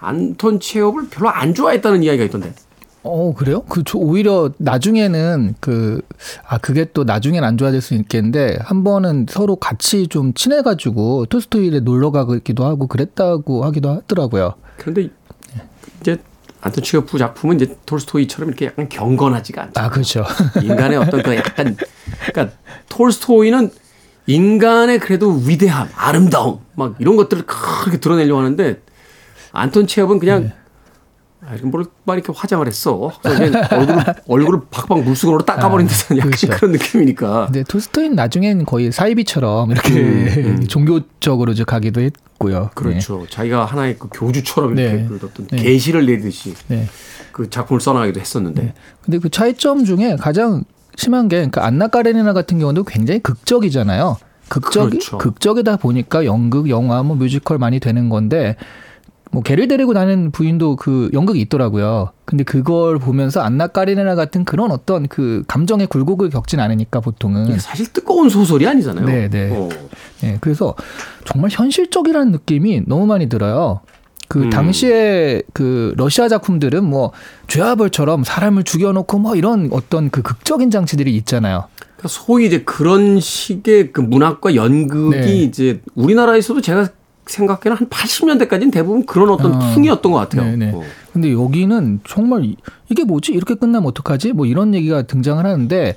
안톤 0.00 0.60
체오프를 0.60 1.08
별로 1.08 1.28
안 1.28 1.54
좋아했다는 1.54 2.02
이야기가 2.02 2.24
있던데. 2.24 2.54
어 3.02 3.32
그래요? 3.34 3.62
그 3.62 3.82
저 3.84 3.98
오히려 3.98 4.50
나중에는 4.58 5.54
그 5.60 6.00
아 6.46 6.58
그게 6.58 6.86
또 6.92 7.04
나중엔 7.04 7.44
안 7.44 7.56
좋아질 7.56 7.80
수 7.80 7.94
있겠는데 7.94 8.58
한 8.60 8.84
번은 8.84 9.26
서로 9.28 9.56
같이 9.56 10.08
좀 10.08 10.32
친해가지고 10.34 11.26
토스토이에 11.26 11.80
놀러 11.80 12.10
가기도 12.10 12.64
하고 12.64 12.86
그랬다고 12.86 13.64
하기도 13.64 13.90
하더라고요. 13.90 14.54
그런데 14.76 15.10
이제 16.00 16.18
안톤 16.60 16.82
체오프 16.82 17.18
작품은 17.18 17.56
이제 17.60 17.76
톨스토이처럼 17.86 18.48
이렇게 18.48 18.66
약간 18.66 18.88
경건하지가 18.88 19.62
않죠. 19.62 19.80
아 19.80 19.88
그렇죠. 19.90 20.24
인간의 20.62 20.98
어떤 20.98 21.22
그 21.22 21.36
약간 21.36 21.76
그러니까 22.32 22.56
톨스토이는 22.88 23.70
인간의 24.26 24.98
그래도 24.98 25.30
위대함, 25.30 25.88
아름다움 25.94 26.60
막 26.74 26.96
이런 26.98 27.16
것들을 27.16 27.44
크게 27.46 27.98
드러내려고 27.98 28.40
하는데 28.40 28.80
안톤 29.52 29.86
체업은 29.86 30.18
그냥 30.18 30.42
네. 30.44 30.54
아, 31.48 31.56
뭘, 31.62 31.86
막 32.04 32.14
이렇게 32.14 32.30
화장을 32.34 32.66
했어. 32.66 33.10
얼굴을, 33.22 34.04
얼굴을 34.28 34.60
박박 34.70 35.02
물수건으로 35.02 35.44
닦아버린 35.46 35.86
듯한 35.86 36.18
약간 36.18 36.30
그렇죠. 36.30 36.48
그런 36.48 36.72
느낌이니까. 36.72 37.46
근데 37.46 37.62
톨스토이는 37.64 38.14
나중엔 38.16 38.66
거의 38.66 38.92
사이비처럼 38.92 39.70
이렇게 39.70 40.60
종교적으로 40.68 41.54
저 41.54 41.64
가기도 41.64 42.02
했고요. 42.02 42.64
음, 42.64 42.68
그렇죠. 42.74 43.26
자기가 43.30 43.64
하나의 43.64 43.96
그 43.98 44.08
교주처럼 44.12 44.78
이렇게 44.78 44.96
네. 44.96 45.06
그 45.08 45.18
어떤 45.24 45.46
네. 45.46 45.56
계시를 45.56 46.04
내듯이 46.04 46.54
네. 46.66 46.76
네. 46.76 46.86
그 47.32 47.48
작품을 47.48 47.80
써나가기도 47.80 48.20
했었는데. 48.20 48.74
근데 49.02 49.18
그 49.18 49.30
차이점 49.30 49.84
중에 49.84 50.16
가장 50.16 50.64
심한 50.96 51.28
게 51.28 51.36
그러니까 51.36 51.64
안나 51.64 51.88
까레니나 51.88 52.34
같은 52.34 52.58
경우도 52.58 52.84
굉장히 52.84 53.20
극적이잖아요. 53.20 54.18
극적이 54.48 54.90
그렇죠. 54.90 55.18
극적이다 55.18 55.76
보니까 55.76 56.24
연극, 56.24 56.68
영화, 56.68 57.02
뭐 57.02 57.16
뮤지컬 57.16 57.58
많이 57.58 57.80
되는 57.80 58.08
건데 58.08 58.56
뭐 59.30 59.42
개를 59.42 59.68
데리고 59.68 59.94
다니는 59.94 60.30
부인도 60.30 60.76
그 60.76 61.10
연극이 61.12 61.40
있더라고요. 61.40 62.10
근데 62.24 62.44
그걸 62.44 62.98
보면서 62.98 63.40
안나 63.40 63.68
까레니나 63.68 64.14
같은 64.14 64.44
그런 64.44 64.70
어떤 64.70 65.06
그 65.08 65.42
감정의 65.48 65.86
굴곡을 65.86 66.30
겪진 66.30 66.60
않으니까 66.60 67.00
보통은 67.00 67.58
사실 67.58 67.92
뜨거운 67.92 68.28
소설이 68.28 68.66
아니잖아요. 68.66 69.06
네, 69.06 69.28
네. 69.28 69.50
어. 69.50 69.68
예, 70.24 70.38
그래서 70.40 70.74
정말 71.24 71.50
현실적이라는 71.50 72.32
느낌이 72.32 72.82
너무 72.86 73.06
많이 73.06 73.28
들어요. 73.28 73.80
그 74.28 74.42
음. 74.42 74.50
당시에 74.50 75.42
그 75.54 75.94
러시아 75.96 76.28
작품들은 76.28 76.84
뭐 76.84 77.12
죄와벌처럼 77.46 78.24
사람을 78.24 78.64
죽여놓고 78.64 79.18
뭐 79.18 79.36
이런 79.36 79.70
어떤 79.72 80.10
그 80.10 80.22
극적인 80.22 80.70
장치들이 80.70 81.14
있잖아요. 81.16 81.64
그러니까 81.80 82.08
소위 82.08 82.46
이제 82.46 82.62
그런 82.62 83.18
식의 83.18 83.92
그 83.92 84.00
문학과 84.00 84.54
연극이 84.54 85.18
네. 85.18 85.42
이제 85.42 85.80
우리나라에서도 85.94 86.60
제가 86.60 86.88
생각에는 87.28 87.76
한 87.76 87.88
80년대까지는 87.88 88.72
대부분 88.72 89.04
그런 89.06 89.30
어떤 89.30 89.54
어. 89.54 89.58
풍이었던 89.74 90.10
것 90.12 90.18
같아요. 90.18 90.44
네네. 90.44 90.72
어. 90.74 90.82
근데 91.12 91.32
여기는 91.32 92.00
정말 92.06 92.44
이- 92.44 92.56
이게 92.88 93.04
뭐지? 93.04 93.32
이렇게 93.32 93.54
끝나면 93.54 93.86
어떡하지? 93.88 94.32
뭐 94.32 94.46
이런 94.46 94.74
얘기가 94.74 95.02
등장을 95.02 95.44
하는데 95.44 95.94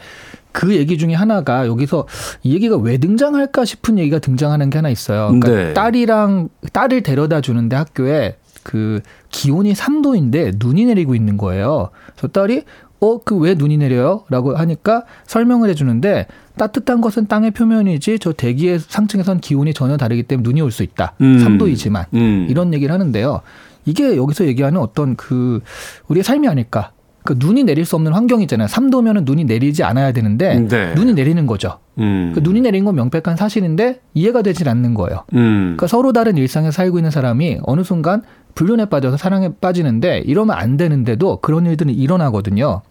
그 0.51 0.75
얘기 0.75 0.97
중에 0.97 1.13
하나가 1.13 1.65
여기서 1.67 2.07
이 2.43 2.53
얘기가 2.53 2.75
왜 2.77 2.97
등장할까 2.97 3.63
싶은 3.65 3.97
얘기가 3.97 4.19
등장하는 4.19 4.69
게 4.69 4.77
하나 4.77 4.89
있어요. 4.89 5.27
그러니까 5.27 5.49
네. 5.49 5.73
딸이랑 5.73 6.49
딸을 6.73 7.03
데려다 7.03 7.39
주는데 7.41 7.75
학교에 7.75 8.35
그 8.63 8.99
기온이 9.29 9.73
3도인데 9.73 10.53
눈이 10.59 10.85
내리고 10.85 11.15
있는 11.15 11.37
거예요. 11.37 11.89
저 12.17 12.27
딸이 12.27 12.63
어 12.99 13.17
그 13.19 13.35
왜 13.39 13.55
눈이 13.55 13.77
내려요? 13.77 14.25
라고 14.29 14.55
하니까 14.55 15.05
설명을 15.25 15.69
해주는데 15.71 16.27
따뜻한 16.57 17.01
것은 17.01 17.27
땅의 17.27 17.51
표면이지 17.51 18.19
저 18.19 18.33
대기의 18.33 18.79
상층에선 18.79 19.39
기온이 19.39 19.73
전혀 19.73 19.97
다르기 19.97 20.23
때문에 20.23 20.47
눈이 20.47 20.61
올 20.61 20.71
수 20.71 20.83
있다. 20.83 21.13
음. 21.21 21.37
3도이지만 21.45 22.05
음. 22.13 22.47
이런 22.49 22.73
얘기를 22.73 22.93
하는데요. 22.93 23.41
이게 23.85 24.15
여기서 24.15 24.45
얘기하는 24.45 24.79
어떤 24.79 25.15
그 25.15 25.61
우리의 26.07 26.23
삶이 26.23 26.47
아닐까. 26.47 26.91
그 27.23 27.35
눈이 27.37 27.63
내릴 27.65 27.85
수 27.85 27.95
없는 27.95 28.13
환경이잖아요. 28.13 28.67
3도면은 28.67 29.25
눈이 29.25 29.43
내리지 29.45 29.83
않아야 29.83 30.11
되는데 30.11 30.59
네. 30.67 30.93
눈이 30.95 31.13
내리는 31.13 31.45
거죠. 31.45 31.77
음. 31.99 32.31
그 32.33 32.39
눈이 32.41 32.61
내린 32.61 32.83
건 32.83 32.95
명백한 32.95 33.35
사실인데 33.37 33.99
이해가 34.15 34.41
되질 34.41 34.67
않는 34.69 34.93
거예요. 34.95 35.23
음. 35.33 35.61
그러니까 35.75 35.87
서로 35.87 36.13
다른 36.13 36.35
일상에 36.37 36.71
살고 36.71 36.97
있는 36.97 37.11
사람이 37.11 37.59
어느 37.63 37.83
순간 37.83 38.23
불륜에 38.55 38.85
빠져서 38.85 39.17
사랑에 39.17 39.51
빠지는데 39.61 40.19
이러면 40.25 40.55
안 40.57 40.77
되는데도 40.77 41.37
그런 41.41 41.65
일들은 41.67 41.93
일어나거든요. 41.93 42.81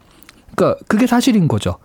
그러니까 0.55 0.79
그게 0.87 1.07
사실인 1.07 1.49
거죠. 1.49 1.77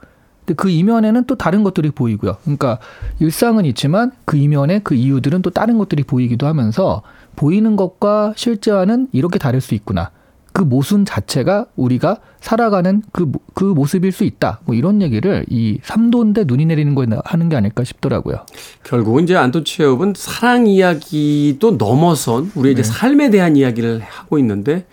근데 0.46 0.54
그 0.56 0.70
이면에는 0.70 1.24
또 1.26 1.36
다른 1.36 1.64
것들이 1.64 1.90
보이고요. 1.92 2.38
그러니까 2.44 2.78
일상은 3.20 3.66
있지만 3.66 4.12
그 4.26 4.38
이면에 4.38 4.80
그 4.84 4.94
이유들은 4.94 5.42
또 5.42 5.50
다른 5.50 5.78
것들이 5.78 6.04
보이기도 6.04 6.46
하면서 6.46 7.02
보이는 7.36 7.76
것과 7.76 8.34
실제와는 8.36 9.08
이렇게 9.12 9.40
다를 9.40 9.60
수 9.60 9.74
있구나. 9.76 10.12
그 10.54 10.62
모순 10.62 11.04
자체가 11.04 11.66
우리가 11.76 12.20
살아가는 12.40 13.02
그, 13.12 13.24
모- 13.24 13.40
그 13.54 13.66
모습일 13.66 14.14
수 14.14 14.24
있다. 14.24 14.62
뭐 14.64 14.74
이런 14.74 15.02
얘기를 15.02 15.46
이 15.50 15.80
삼도인데 15.84 16.46
눈이 16.46 16.66
내리는 16.68 16.96
거에 16.96 17.08
하는 17.26 17.50
게 17.50 17.58
아닐까 17.58 17.84
싶더라고요. 17.84 18.38
결국은 18.84 19.24
이제 19.26 19.36
안톤 19.36 19.66
체업은 19.66 20.14
사랑 20.16 20.68
이야기도 20.68 21.78
넘어선 21.78 22.52
우리의 22.56 22.74
이제 22.74 22.84
네. 22.84 22.88
삶에 22.90 23.32
대한 23.32 23.58
이야기를 23.58 24.00
하고 24.00 24.38
있는데 24.40 24.86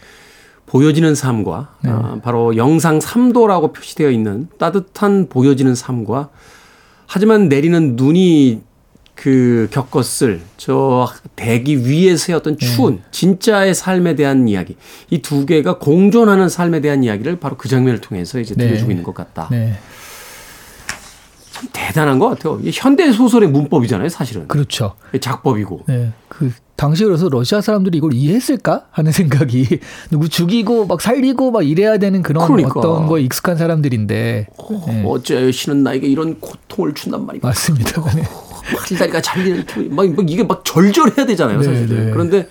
보여지는 0.73 1.15
삶과 1.15 1.69
네. 1.83 1.91
아, 1.91 2.17
바로 2.23 2.57
영상 2.57 2.99
3도라고 2.99 3.75
표시되어 3.75 4.11
있는 4.11 4.49
따뜻한 4.59 5.29
보여지는 5.29 5.75
삶과 5.75 6.31
하지만 7.07 7.51
내리는 7.51 7.95
눈이 7.95 8.63
그 9.15 9.69
겪었을 9.71 10.41
저 10.57 11.07
대기 11.37 11.87
위에서의 11.87 12.35
어떤 12.39 12.57
네. 12.57 12.67
추운 12.67 13.03
진짜의 13.11 13.75
삶에 13.75 14.15
대한 14.15 14.49
이야기 14.49 14.77
이 15.11 15.19
두 15.21 15.45
개가 15.45 15.77
공존하는 15.79 16.49
삶에 16.49 16.81
대한 16.81 17.05
이야기를 17.05 17.39
바로 17.39 17.59
그 17.59 17.69
장면을 17.69 18.01
통해서 18.01 18.41
이제 18.41 18.55
네. 18.55 18.69
들려주고 18.69 18.91
있는 18.93 19.05
것 19.05 19.15
같다. 19.15 19.49
네. 19.51 19.75
참 21.63 21.69
대단한 21.73 22.19
것 22.19 22.29
같아요. 22.29 22.61
현대 22.73 23.11
소설의 23.13 23.49
문법이잖아요, 23.51 24.09
사실은. 24.09 24.49
그렇죠. 24.49 24.95
작법이고. 25.21 25.85
네. 25.87 26.13
그 26.29 26.53
당시 26.77 27.05
그래서 27.05 27.29
러시아 27.29 27.61
사람들이 27.61 27.99
이걸 27.99 28.13
이해했을까 28.13 28.87
하는 28.91 29.13
생각이 29.13 29.79
누구 30.11 30.29
죽이고 30.29 30.87
막 30.87 31.01
살리고 31.01 31.53
막 31.53 31.63
이래야 31.63 31.99
되는 31.99 32.23
그런 32.23 32.47
그러니까. 32.47 32.81
어떤 32.81 33.07
거에 33.07 33.23
익숙한 33.23 33.57
사람들인데 33.57 34.47
네. 34.89 35.05
어째 35.07 35.53
신은 35.53 35.83
나에게 35.83 36.07
이런 36.07 36.41
고통을 36.41 36.95
준단 36.95 37.25
말이야. 37.27 37.41
맞습니다. 37.43 38.03
네. 38.15 38.23
팔다리가 38.77 39.21
잘리는 39.21 39.65
막, 39.91 40.09
막 40.15 40.31
이게 40.31 40.43
막 40.43 40.65
절절해야 40.65 41.27
되잖아요, 41.27 41.59
네, 41.59 41.65
사실은. 41.65 42.07
네. 42.07 42.11
그런데 42.13 42.49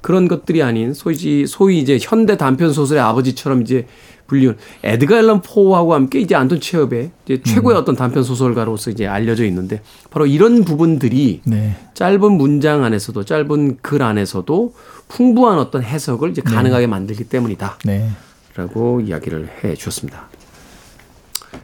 그런 0.00 0.28
것들이 0.28 0.62
아닌 0.62 0.94
소위 0.94 1.46
소위 1.46 1.78
이제 1.78 1.98
현대 2.00 2.36
단편 2.36 2.72
소설의 2.72 3.02
아버지처럼 3.02 3.62
이제 3.62 3.86
불리운 4.30 4.56
에드가 4.84 5.18
앨런 5.18 5.42
포하고 5.42 5.92
함께 5.92 6.20
이제 6.20 6.36
안톤 6.36 6.60
체업의 6.60 7.10
이제 7.24 7.42
최고의 7.42 7.76
음. 7.76 7.82
어떤 7.82 7.96
단편 7.96 8.22
소설가로서 8.22 8.92
이제 8.92 9.08
알려져 9.08 9.44
있는데 9.46 9.82
바로 10.08 10.24
이런 10.24 10.64
부분들이 10.64 11.40
네. 11.44 11.76
짧은 11.94 12.30
문장 12.32 12.84
안에서도 12.84 13.24
짧은 13.24 13.78
글 13.82 14.04
안에서도 14.04 14.74
풍부한 15.08 15.58
어떤 15.58 15.82
해석을 15.82 16.30
이제 16.30 16.42
가능하게 16.42 16.86
만들기 16.86 17.24
때문이다. 17.24 17.78
네. 17.84 18.08
라고 18.54 19.00
이야기를 19.00 19.50
해 19.64 19.74
주셨습니다. 19.74 20.28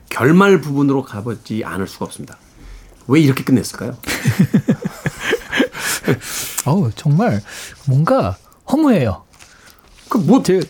결말 0.08 0.60
부분으로 0.60 1.04
가보지 1.04 1.62
않을 1.64 1.86
수가 1.86 2.06
없습니다. 2.06 2.36
왜 3.06 3.20
이렇게 3.20 3.44
끝냈을까요? 3.44 3.96
어우, 6.66 6.90
정말 6.96 7.40
뭔가 7.86 8.36
허무해요. 8.72 9.22
그 10.08 10.18
뭐 10.18 10.42
제 10.42 10.60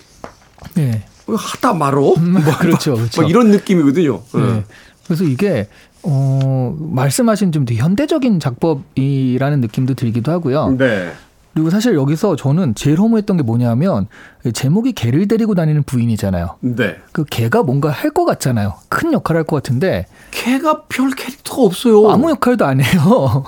네. 0.75 1.07
하다 1.29 1.75
말어? 1.75 2.01
뭐, 2.01 2.41
그렇죠, 2.61 2.95
그렇죠. 2.95 3.21
뭐 3.23 3.31
이런 3.31 3.51
느낌이거든요. 3.51 4.23
네. 4.35 4.65
그래서 5.07 5.25
이게 5.25 5.69
어 6.03 6.77
말씀하신 6.79 7.53
좀더 7.53 7.75
현대적인 7.75 8.39
작법이라는 8.41 9.61
느낌도 9.61 9.95
들기도 9.95 10.31
하고요. 10.33 10.77
네. 10.79 11.13
그리고 11.55 11.71
사실 11.71 11.95
여기서 11.95 12.37
저는 12.37 12.75
제일 12.75 12.99
허무했던 12.99 13.39
게 13.39 13.43
뭐냐면 13.43 14.09
제목이 14.53 14.93
개를 14.93 15.27
데리고 15.27 15.55
다니는 15.55 15.85
부인이잖아요. 15.85 16.57
네. 16.61 16.97
그 17.13 17.25
개가 17.25 17.63
뭔가 17.63 17.89
할 17.91 18.11
것 18.11 18.25
같잖아요. 18.27 18.75
큰 18.89 19.13
역할을 19.15 19.39
할 19.41 19.45
것 19.47 19.57
같은데 19.57 20.07
걔가 20.33 20.83
별 20.89 21.11
캐릭터가 21.13 21.63
없어요. 21.63 22.11
아무 22.11 22.31
역할도 22.31 22.65
안 22.67 22.81
해요. 22.83 23.45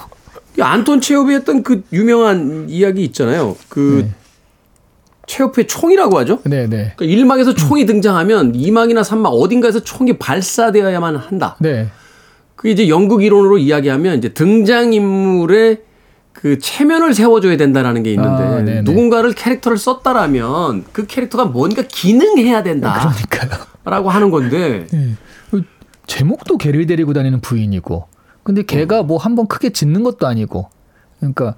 이 0.59 0.63
안톤 0.63 1.01
체홉이 1.03 1.35
했던 1.35 1.63
그 1.63 1.85
유명한 1.93 2.67
이야기 2.71 3.05
있잖아요. 3.05 3.57
그 3.69 4.05
네. 4.07 4.15
체홉의 5.29 5.69
총이라고 5.69 6.19
하죠. 6.19 6.41
네, 6.45 6.67
네. 6.67 6.95
그러니까 6.97 7.05
1막에서 7.37 7.57
총이 7.57 7.87
등장하면 7.87 8.55
2막이나 8.55 9.03
3막 9.05 9.27
어딘가에서 9.27 9.81
총이 9.81 10.19
발사되어야만 10.19 11.17
한다. 11.17 11.57
네. 11.61 11.89
그 12.57 12.69
이제 12.69 12.89
연극 12.89 13.23
이론으로 13.23 13.59
이야기하면 13.59 14.19
이제 14.19 14.31
등장 14.31 14.93
인물의 14.93 15.83
그 16.33 16.59
체면을 16.59 17.15
세워줘야 17.15 17.57
된다라는 17.57 18.03
게 18.03 18.13
있는데 18.13 18.43
아, 18.43 18.57
네네. 18.63 18.83
누군가를 18.83 19.33
캐릭터를 19.33 19.77
썼다라면 19.77 20.85
그 20.93 21.07
캐릭터가 21.07 21.45
뭔가 21.45 21.83
기능해야 21.83 22.63
된다라고 22.63 23.11
그러니까요. 23.85 24.09
하는 24.09 24.31
건데 24.31 24.87
네. 24.91 25.15
제목도 26.07 26.57
개를 26.59 26.87
데리고 26.87 27.13
다니는 27.13 27.41
부인이고 27.41 28.07
근데 28.43 28.63
걔가 28.63 29.03
뭐한번 29.03 29.47
크게 29.47 29.71
짖는 29.71 30.03
것도 30.03 30.27
아니고 30.27 30.71
그러니까 31.19 31.55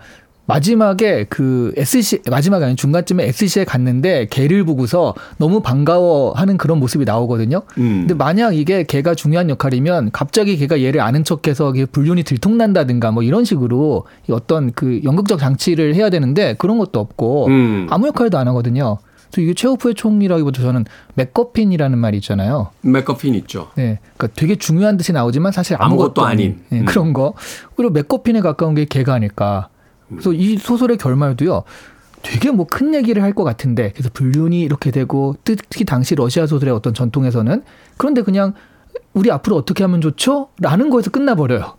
마지막에 0.50 1.26
그 1.28 1.72
SC 1.76 2.22
마지막에 2.28 2.64
아니 2.64 2.74
중간쯤에 2.74 3.24
SC에 3.26 3.64
갔는데 3.64 4.26
개를 4.30 4.64
보고서 4.64 5.14
너무 5.38 5.60
반가워하는 5.60 6.58
그런 6.58 6.80
모습이 6.80 7.04
나오거든요. 7.04 7.62
음. 7.78 8.00
근데 8.00 8.14
만약 8.14 8.56
이게 8.56 8.82
걔가 8.82 9.14
중요한 9.14 9.48
역할이면 9.48 10.10
갑자기 10.12 10.56
걔가 10.56 10.82
얘를 10.82 11.00
아는 11.00 11.22
척해서 11.22 11.72
불륜이 11.92 12.24
들통난다든가 12.24 13.12
뭐 13.12 13.22
이런 13.22 13.44
식으로 13.44 14.06
이 14.28 14.32
어떤 14.32 14.72
그 14.72 15.00
연극적 15.04 15.38
장치를 15.38 15.94
해야 15.94 16.10
되는데 16.10 16.54
그런 16.58 16.78
것도 16.78 16.98
없고 16.98 17.46
음. 17.46 17.86
아무 17.90 18.08
역할도 18.08 18.36
안 18.36 18.48
하거든요. 18.48 18.98
그래서 19.30 19.42
이게 19.42 19.54
최후의 19.54 19.94
총이라기보다 19.94 20.62
저는 20.62 20.84
맥거핀이라는 21.14 21.96
말이 21.96 22.16
있잖아요. 22.18 22.70
맥커핀 22.80 23.36
있죠. 23.36 23.68
네, 23.76 24.00
그러니까 24.16 24.34
되게 24.34 24.56
중요한 24.56 24.96
듯이 24.96 25.12
나오지만 25.12 25.52
사실 25.52 25.76
아무것도, 25.78 26.22
아무것도 26.22 26.24
아닌. 26.24 26.60
네, 26.70 26.80
음. 26.80 26.84
그런 26.84 27.12
거. 27.12 27.34
그리고 27.76 27.92
맥거핀에 27.92 28.40
가까운 28.40 28.74
게 28.74 28.84
걔가 28.84 29.14
아닐까. 29.14 29.68
그래서 30.10 30.32
이 30.32 30.56
소설의 30.58 30.96
결말도요. 30.98 31.62
되게 32.22 32.50
뭐 32.50 32.66
큰 32.66 32.94
얘기를 32.94 33.22
할 33.22 33.32
것 33.34 33.44
같은데 33.44 33.92
그래서 33.92 34.10
불륜이 34.12 34.60
이렇게 34.60 34.90
되고 34.90 35.36
특히 35.44 35.84
당시 35.86 36.14
러시아 36.14 36.46
소설의 36.46 36.74
어떤 36.74 36.92
전통에서는 36.92 37.62
그런데 37.96 38.22
그냥 38.22 38.52
우리 39.14 39.30
앞으로 39.30 39.56
어떻게 39.56 39.84
하면 39.84 40.00
좋죠? 40.00 40.48
라는 40.60 40.90
거에서 40.90 41.10
끝나버려요. 41.10 41.76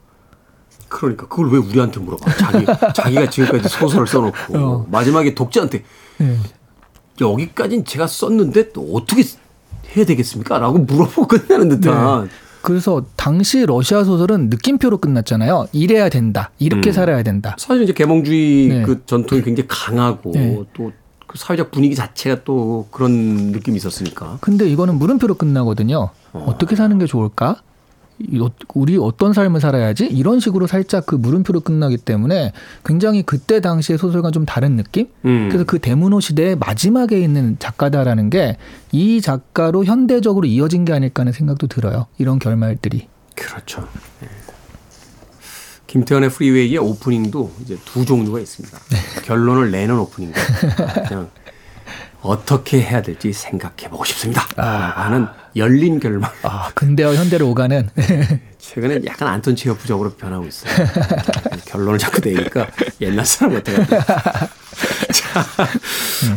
그러니까 0.89 1.27
그걸 1.27 1.51
왜 1.51 1.57
우리한테 1.59 1.99
물어봐? 1.99 2.33
자기 2.35 2.65
자기가 2.95 3.29
지금까지 3.29 3.69
소설을 3.69 4.07
써놓고 4.07 4.57
어. 4.57 4.87
마지막에 4.89 5.35
독자한테 5.35 5.83
네. 6.17 6.37
여기까지는 7.21 7.85
제가 7.85 8.07
썼는데 8.07 8.71
또 8.71 8.81
어떻게 8.93 9.23
해야 9.95 10.05
되겠습니까? 10.05 10.57
라고 10.57 10.79
물어보고 10.79 11.27
끝내는 11.27 11.69
듯한 11.69 12.29
그래서 12.61 13.03
당시 13.15 13.65
러시아 13.65 14.03
소설은 14.03 14.49
느낌표로 14.49 14.97
끝났잖아요. 14.99 15.67
이래야 15.71 16.09
된다. 16.09 16.51
이렇게 16.59 16.89
음. 16.89 16.93
살아야 16.93 17.23
된다. 17.23 17.55
사실 17.57 17.83
이제 17.83 17.93
개몽주의 17.93 18.67
네. 18.67 18.81
그 18.83 19.03
전통이 19.05 19.41
굉장히 19.41 19.67
강하고 19.67 20.31
네. 20.33 20.61
또그 20.73 20.93
사회적 21.35 21.71
분위기 21.71 21.95
자체가 21.95 22.43
또 22.43 22.87
그런 22.91 23.11
느낌이 23.51 23.77
있었으니까 23.77 24.37
근데 24.41 24.67
이거는 24.69 24.95
물음표로 24.95 25.35
끝나거든요. 25.35 26.09
어. 26.33 26.55
떻게 26.59 26.75
사는 26.75 26.97
게 26.97 27.05
좋을까? 27.05 27.57
이 28.29 28.39
어- 28.39 28.49
우리 28.73 28.97
어떤 28.97 29.33
삶을 29.33 29.59
살아야지? 29.61 30.05
이런 30.05 30.39
식으로 30.39 30.67
살짝 30.67 31.05
그 31.05 31.15
물음표로 31.15 31.61
끝나기 31.61 31.97
때문에 31.97 32.51
굉장히 32.85 33.23
그때 33.23 33.59
당시의 33.61 33.97
소설과 33.97 34.31
좀 34.31 34.45
다른 34.45 34.75
느낌? 34.77 35.07
음. 35.25 35.47
그래서 35.49 35.65
그 35.65 35.79
대문호 35.79 36.19
시대의 36.19 36.55
마지막에 36.57 37.19
있는 37.19 37.57
작가다라는 37.59 38.29
게 38.29 38.57
이 38.93 39.21
작가로 39.21 39.85
현대적으로 39.85 40.45
이어진 40.47 40.83
게 40.83 40.91
아닐까 40.91 41.21
하는 41.21 41.31
생각도 41.31 41.67
들어요. 41.67 42.07
이런 42.17 42.39
결말들이. 42.39 43.07
그렇죠. 43.35 43.87
예. 44.23 44.27
김태현의 45.87 46.29
프리웨이의 46.29 46.77
오프닝도 46.77 47.51
이제 47.61 47.77
두 47.85 48.05
종류가 48.05 48.39
있습니다. 48.39 48.77
네. 48.89 48.97
결론을 49.23 49.71
내는 49.71 49.97
오프닝과 49.99 50.39
그냥 51.07 51.29
어떻게 52.21 52.81
해야 52.81 53.01
될지 53.01 53.33
생각해 53.33 53.89
보고 53.89 54.03
싶습니다. 54.05 54.45
라고 54.55 54.99
하는 55.01 55.27
열린 55.55 55.99
결말. 55.99 56.31
아, 56.43 56.69
근대와 56.75 57.15
현대로 57.15 57.49
오가는 57.49 57.89
최근에 58.59 59.01
약간 59.05 59.27
안톤 59.27 59.55
체어프적으로 59.55 60.11
변하고 60.13 60.45
있어요. 60.45 60.71
결론을 61.67 61.97
자꾸 61.99 62.21
내니까 62.27 62.67
옛날 63.01 63.25
사람 63.25 63.55
같아가지고. 63.55 63.97
자, 65.11 65.45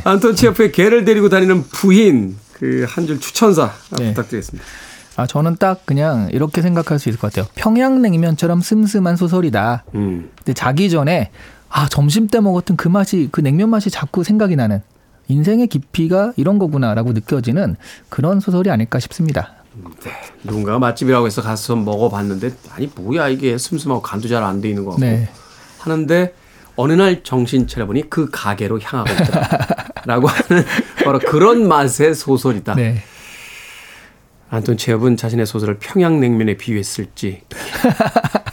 안톤 0.05 0.35
체어프의 0.37 0.73
개를 0.73 1.05
데리고 1.05 1.29
다니는 1.29 1.65
부인 1.65 2.37
그 2.53 2.87
한 2.89 3.07
줄 3.07 3.21
추천사 3.21 3.73
네. 3.99 4.09
부탁드리겠습니다. 4.15 4.65
아, 5.17 5.27
저는 5.27 5.57
딱 5.57 5.85
그냥 5.87 6.29
이렇게 6.33 6.61
생각할 6.62 6.99
수 6.99 7.09
있을 7.09 7.21
것 7.21 7.33
같아요. 7.33 7.49
평양냉면처럼 7.55 8.61
슴슴한 8.61 9.17
소설이다. 9.17 9.85
음. 9.95 10.31
근데 10.37 10.55
자기 10.55 10.91
전에 10.91 11.31
아 11.69 11.89
점심 11.89 12.27
때 12.29 12.41
먹었던 12.41 12.77
그 12.77 12.89
맛이 12.89 13.29
그 13.33 13.41
냉면 13.41 13.69
맛이 13.71 13.91
자꾸 13.91 14.25
생각이 14.25 14.57
나는 14.57 14.83
인생의 15.29 15.68
깊이가 15.68 16.33
이런 16.37 16.59
거구나라고 16.59 17.12
느껴지는 17.12 17.77
그런 18.09 18.41
소설이 18.41 18.70
아닐까 18.70 18.99
싶습니다. 18.99 19.55
네. 20.05 20.12
누군가가 20.45 20.79
맛집이라고 20.79 21.27
해서 21.27 21.43
가서 21.43 21.75
먹어봤는데 21.77 22.53
아니 22.75 22.89
뭐야 22.95 23.29
이게 23.29 23.59
슴슴하고 23.59 24.03
간도 24.03 24.29
잘 24.29 24.43
안 24.45 24.61
돼 24.61 24.68
있는 24.68 24.85
거 24.85 24.91
같고 24.91 25.05
네. 25.05 25.29
하는데 25.81 26.33
어느 26.77 26.93
날 26.93 27.22
정신 27.25 27.66
차려보니 27.66 28.09
그 28.11 28.29
가게로 28.31 28.81
향하고 28.81 29.11
있다라고 29.12 30.27
하는 30.31 30.64
바로 31.05 31.18
그런 31.18 31.66
맛의 31.66 32.14
소설이다. 32.14 32.75
네. 32.75 33.03
안톤 34.51 34.77
체업은 34.77 35.16
자신의 35.16 35.47
소설을 35.47 35.79
평양냉면에 35.81 36.57
비유했을지 36.57 37.29
예, 37.29 37.43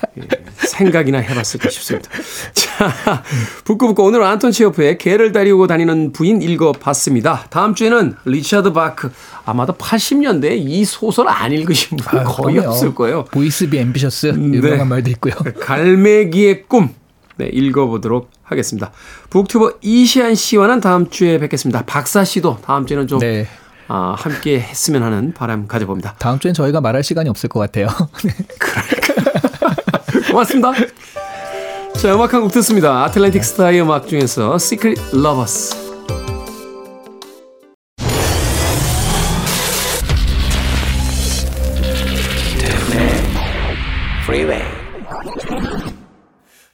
생각이나 0.72 1.20
해봤을까 1.20 1.70
싶습니다. 1.70 2.10
자, 2.54 3.24
북구북구 3.66 4.04
오늘은 4.04 4.26
안톤 4.26 4.52
체어프의 4.52 4.98
개를 4.98 5.32
다리고 5.32 5.68
다니는 5.68 6.14
부인 6.14 6.42
읽어봤습니다. 6.42 7.48
다음 7.50 7.76
주에는 7.76 8.16
리차드 8.26 8.74
바크 8.74 9.12
아마도 9.46 9.74
80년대에 9.74 10.54
이 10.58 10.86
소설 10.86 11.28
안 11.28 11.52
읽으신 11.52 11.98
분 11.98 12.20
아, 12.20 12.24
거의 12.24 12.56
그럼요. 12.56 12.72
없을 12.72 12.96
거예요. 12.96 13.26
Boys 13.26 13.70
be 13.70 13.80
ambitious 13.80 14.28
네. 14.28 14.58
유명한 14.58 14.88
말도 14.88 15.10
있고요. 15.12 15.34
갈매기의 15.62 16.64
꿈 16.68 16.90
네, 17.38 17.48
읽어보도록 17.52 18.30
하겠습니다. 18.44 18.92
북튜버 19.30 19.74
이시한 19.82 20.36
씨와는 20.36 20.82
다음 20.82 21.10
주에 21.10 21.38
뵙겠습니다. 21.40 21.84
박사 21.86 22.24
씨도 22.24 22.60
다음 22.64 22.86
주에는 22.86 23.08
좀 23.08 23.20
네. 23.20 23.48
아, 23.88 24.16
함께 24.18 24.60
했으면 24.60 25.04
하는 25.04 25.34
바람 25.34 25.68
가져봅니다. 25.68 26.16
다음 26.18 26.40
주엔 26.40 26.54
저희가 26.54 26.80
말할 26.82 27.04
시간이 27.04 27.30
없을 27.30 27.50
것 27.50 27.60
같아요. 27.60 27.88
고맙습니다. 30.30 30.72
자, 32.00 32.16
음악 32.16 32.34
한 32.34 32.42
곡 32.42 32.52
듣습니다. 32.54 33.04
Atlantic 33.06 33.44
Starr의 33.44 33.82
음악 33.82 34.08
중에서 34.08 34.56
Secret 34.56 35.00
Lovers. 35.14 35.76
Freeway. 44.26 44.62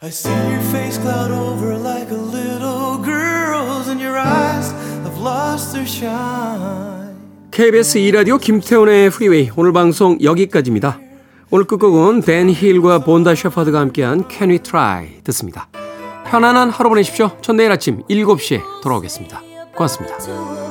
I 0.02 0.10
see 0.10 0.30
your 0.30 0.62
face 0.72 0.98
cloud 1.00 1.32
over 1.32 1.76
like 1.78 2.12
a 2.12 2.16
little 2.16 2.98
girl's, 3.04 3.88
and 3.88 4.00
your 4.00 4.18
eyes 4.18 4.72
have 5.04 5.18
lost 5.20 5.74
their 5.74 5.88
shine. 5.88 7.16
KBS 7.52 7.98
2라디오 8.00 8.40
김태훈의 8.40 9.10
프리웨이 9.10 9.50
오늘 9.56 9.74
방송 9.74 10.20
여기까지입니다. 10.22 11.00
오늘 11.50 11.66
끝곡은 11.66 12.22
댄 12.22 12.50
힐과 12.50 13.00
본다 13.00 13.34
셰퍼드가 13.34 13.80
함께한 13.80 14.26
Can 14.30 14.52
We 14.52 14.60
Try 14.60 15.22
듣습니다. 15.24 15.70
편안한 16.26 16.70
하루 16.70 16.89
보내십시오. 16.89 17.32
전 17.41 17.56
내일 17.56 17.72
아침 17.72 18.04
7시에 18.10 18.62
돌아오겠습니다. 18.84 19.41
고맙습니다. 19.74 20.66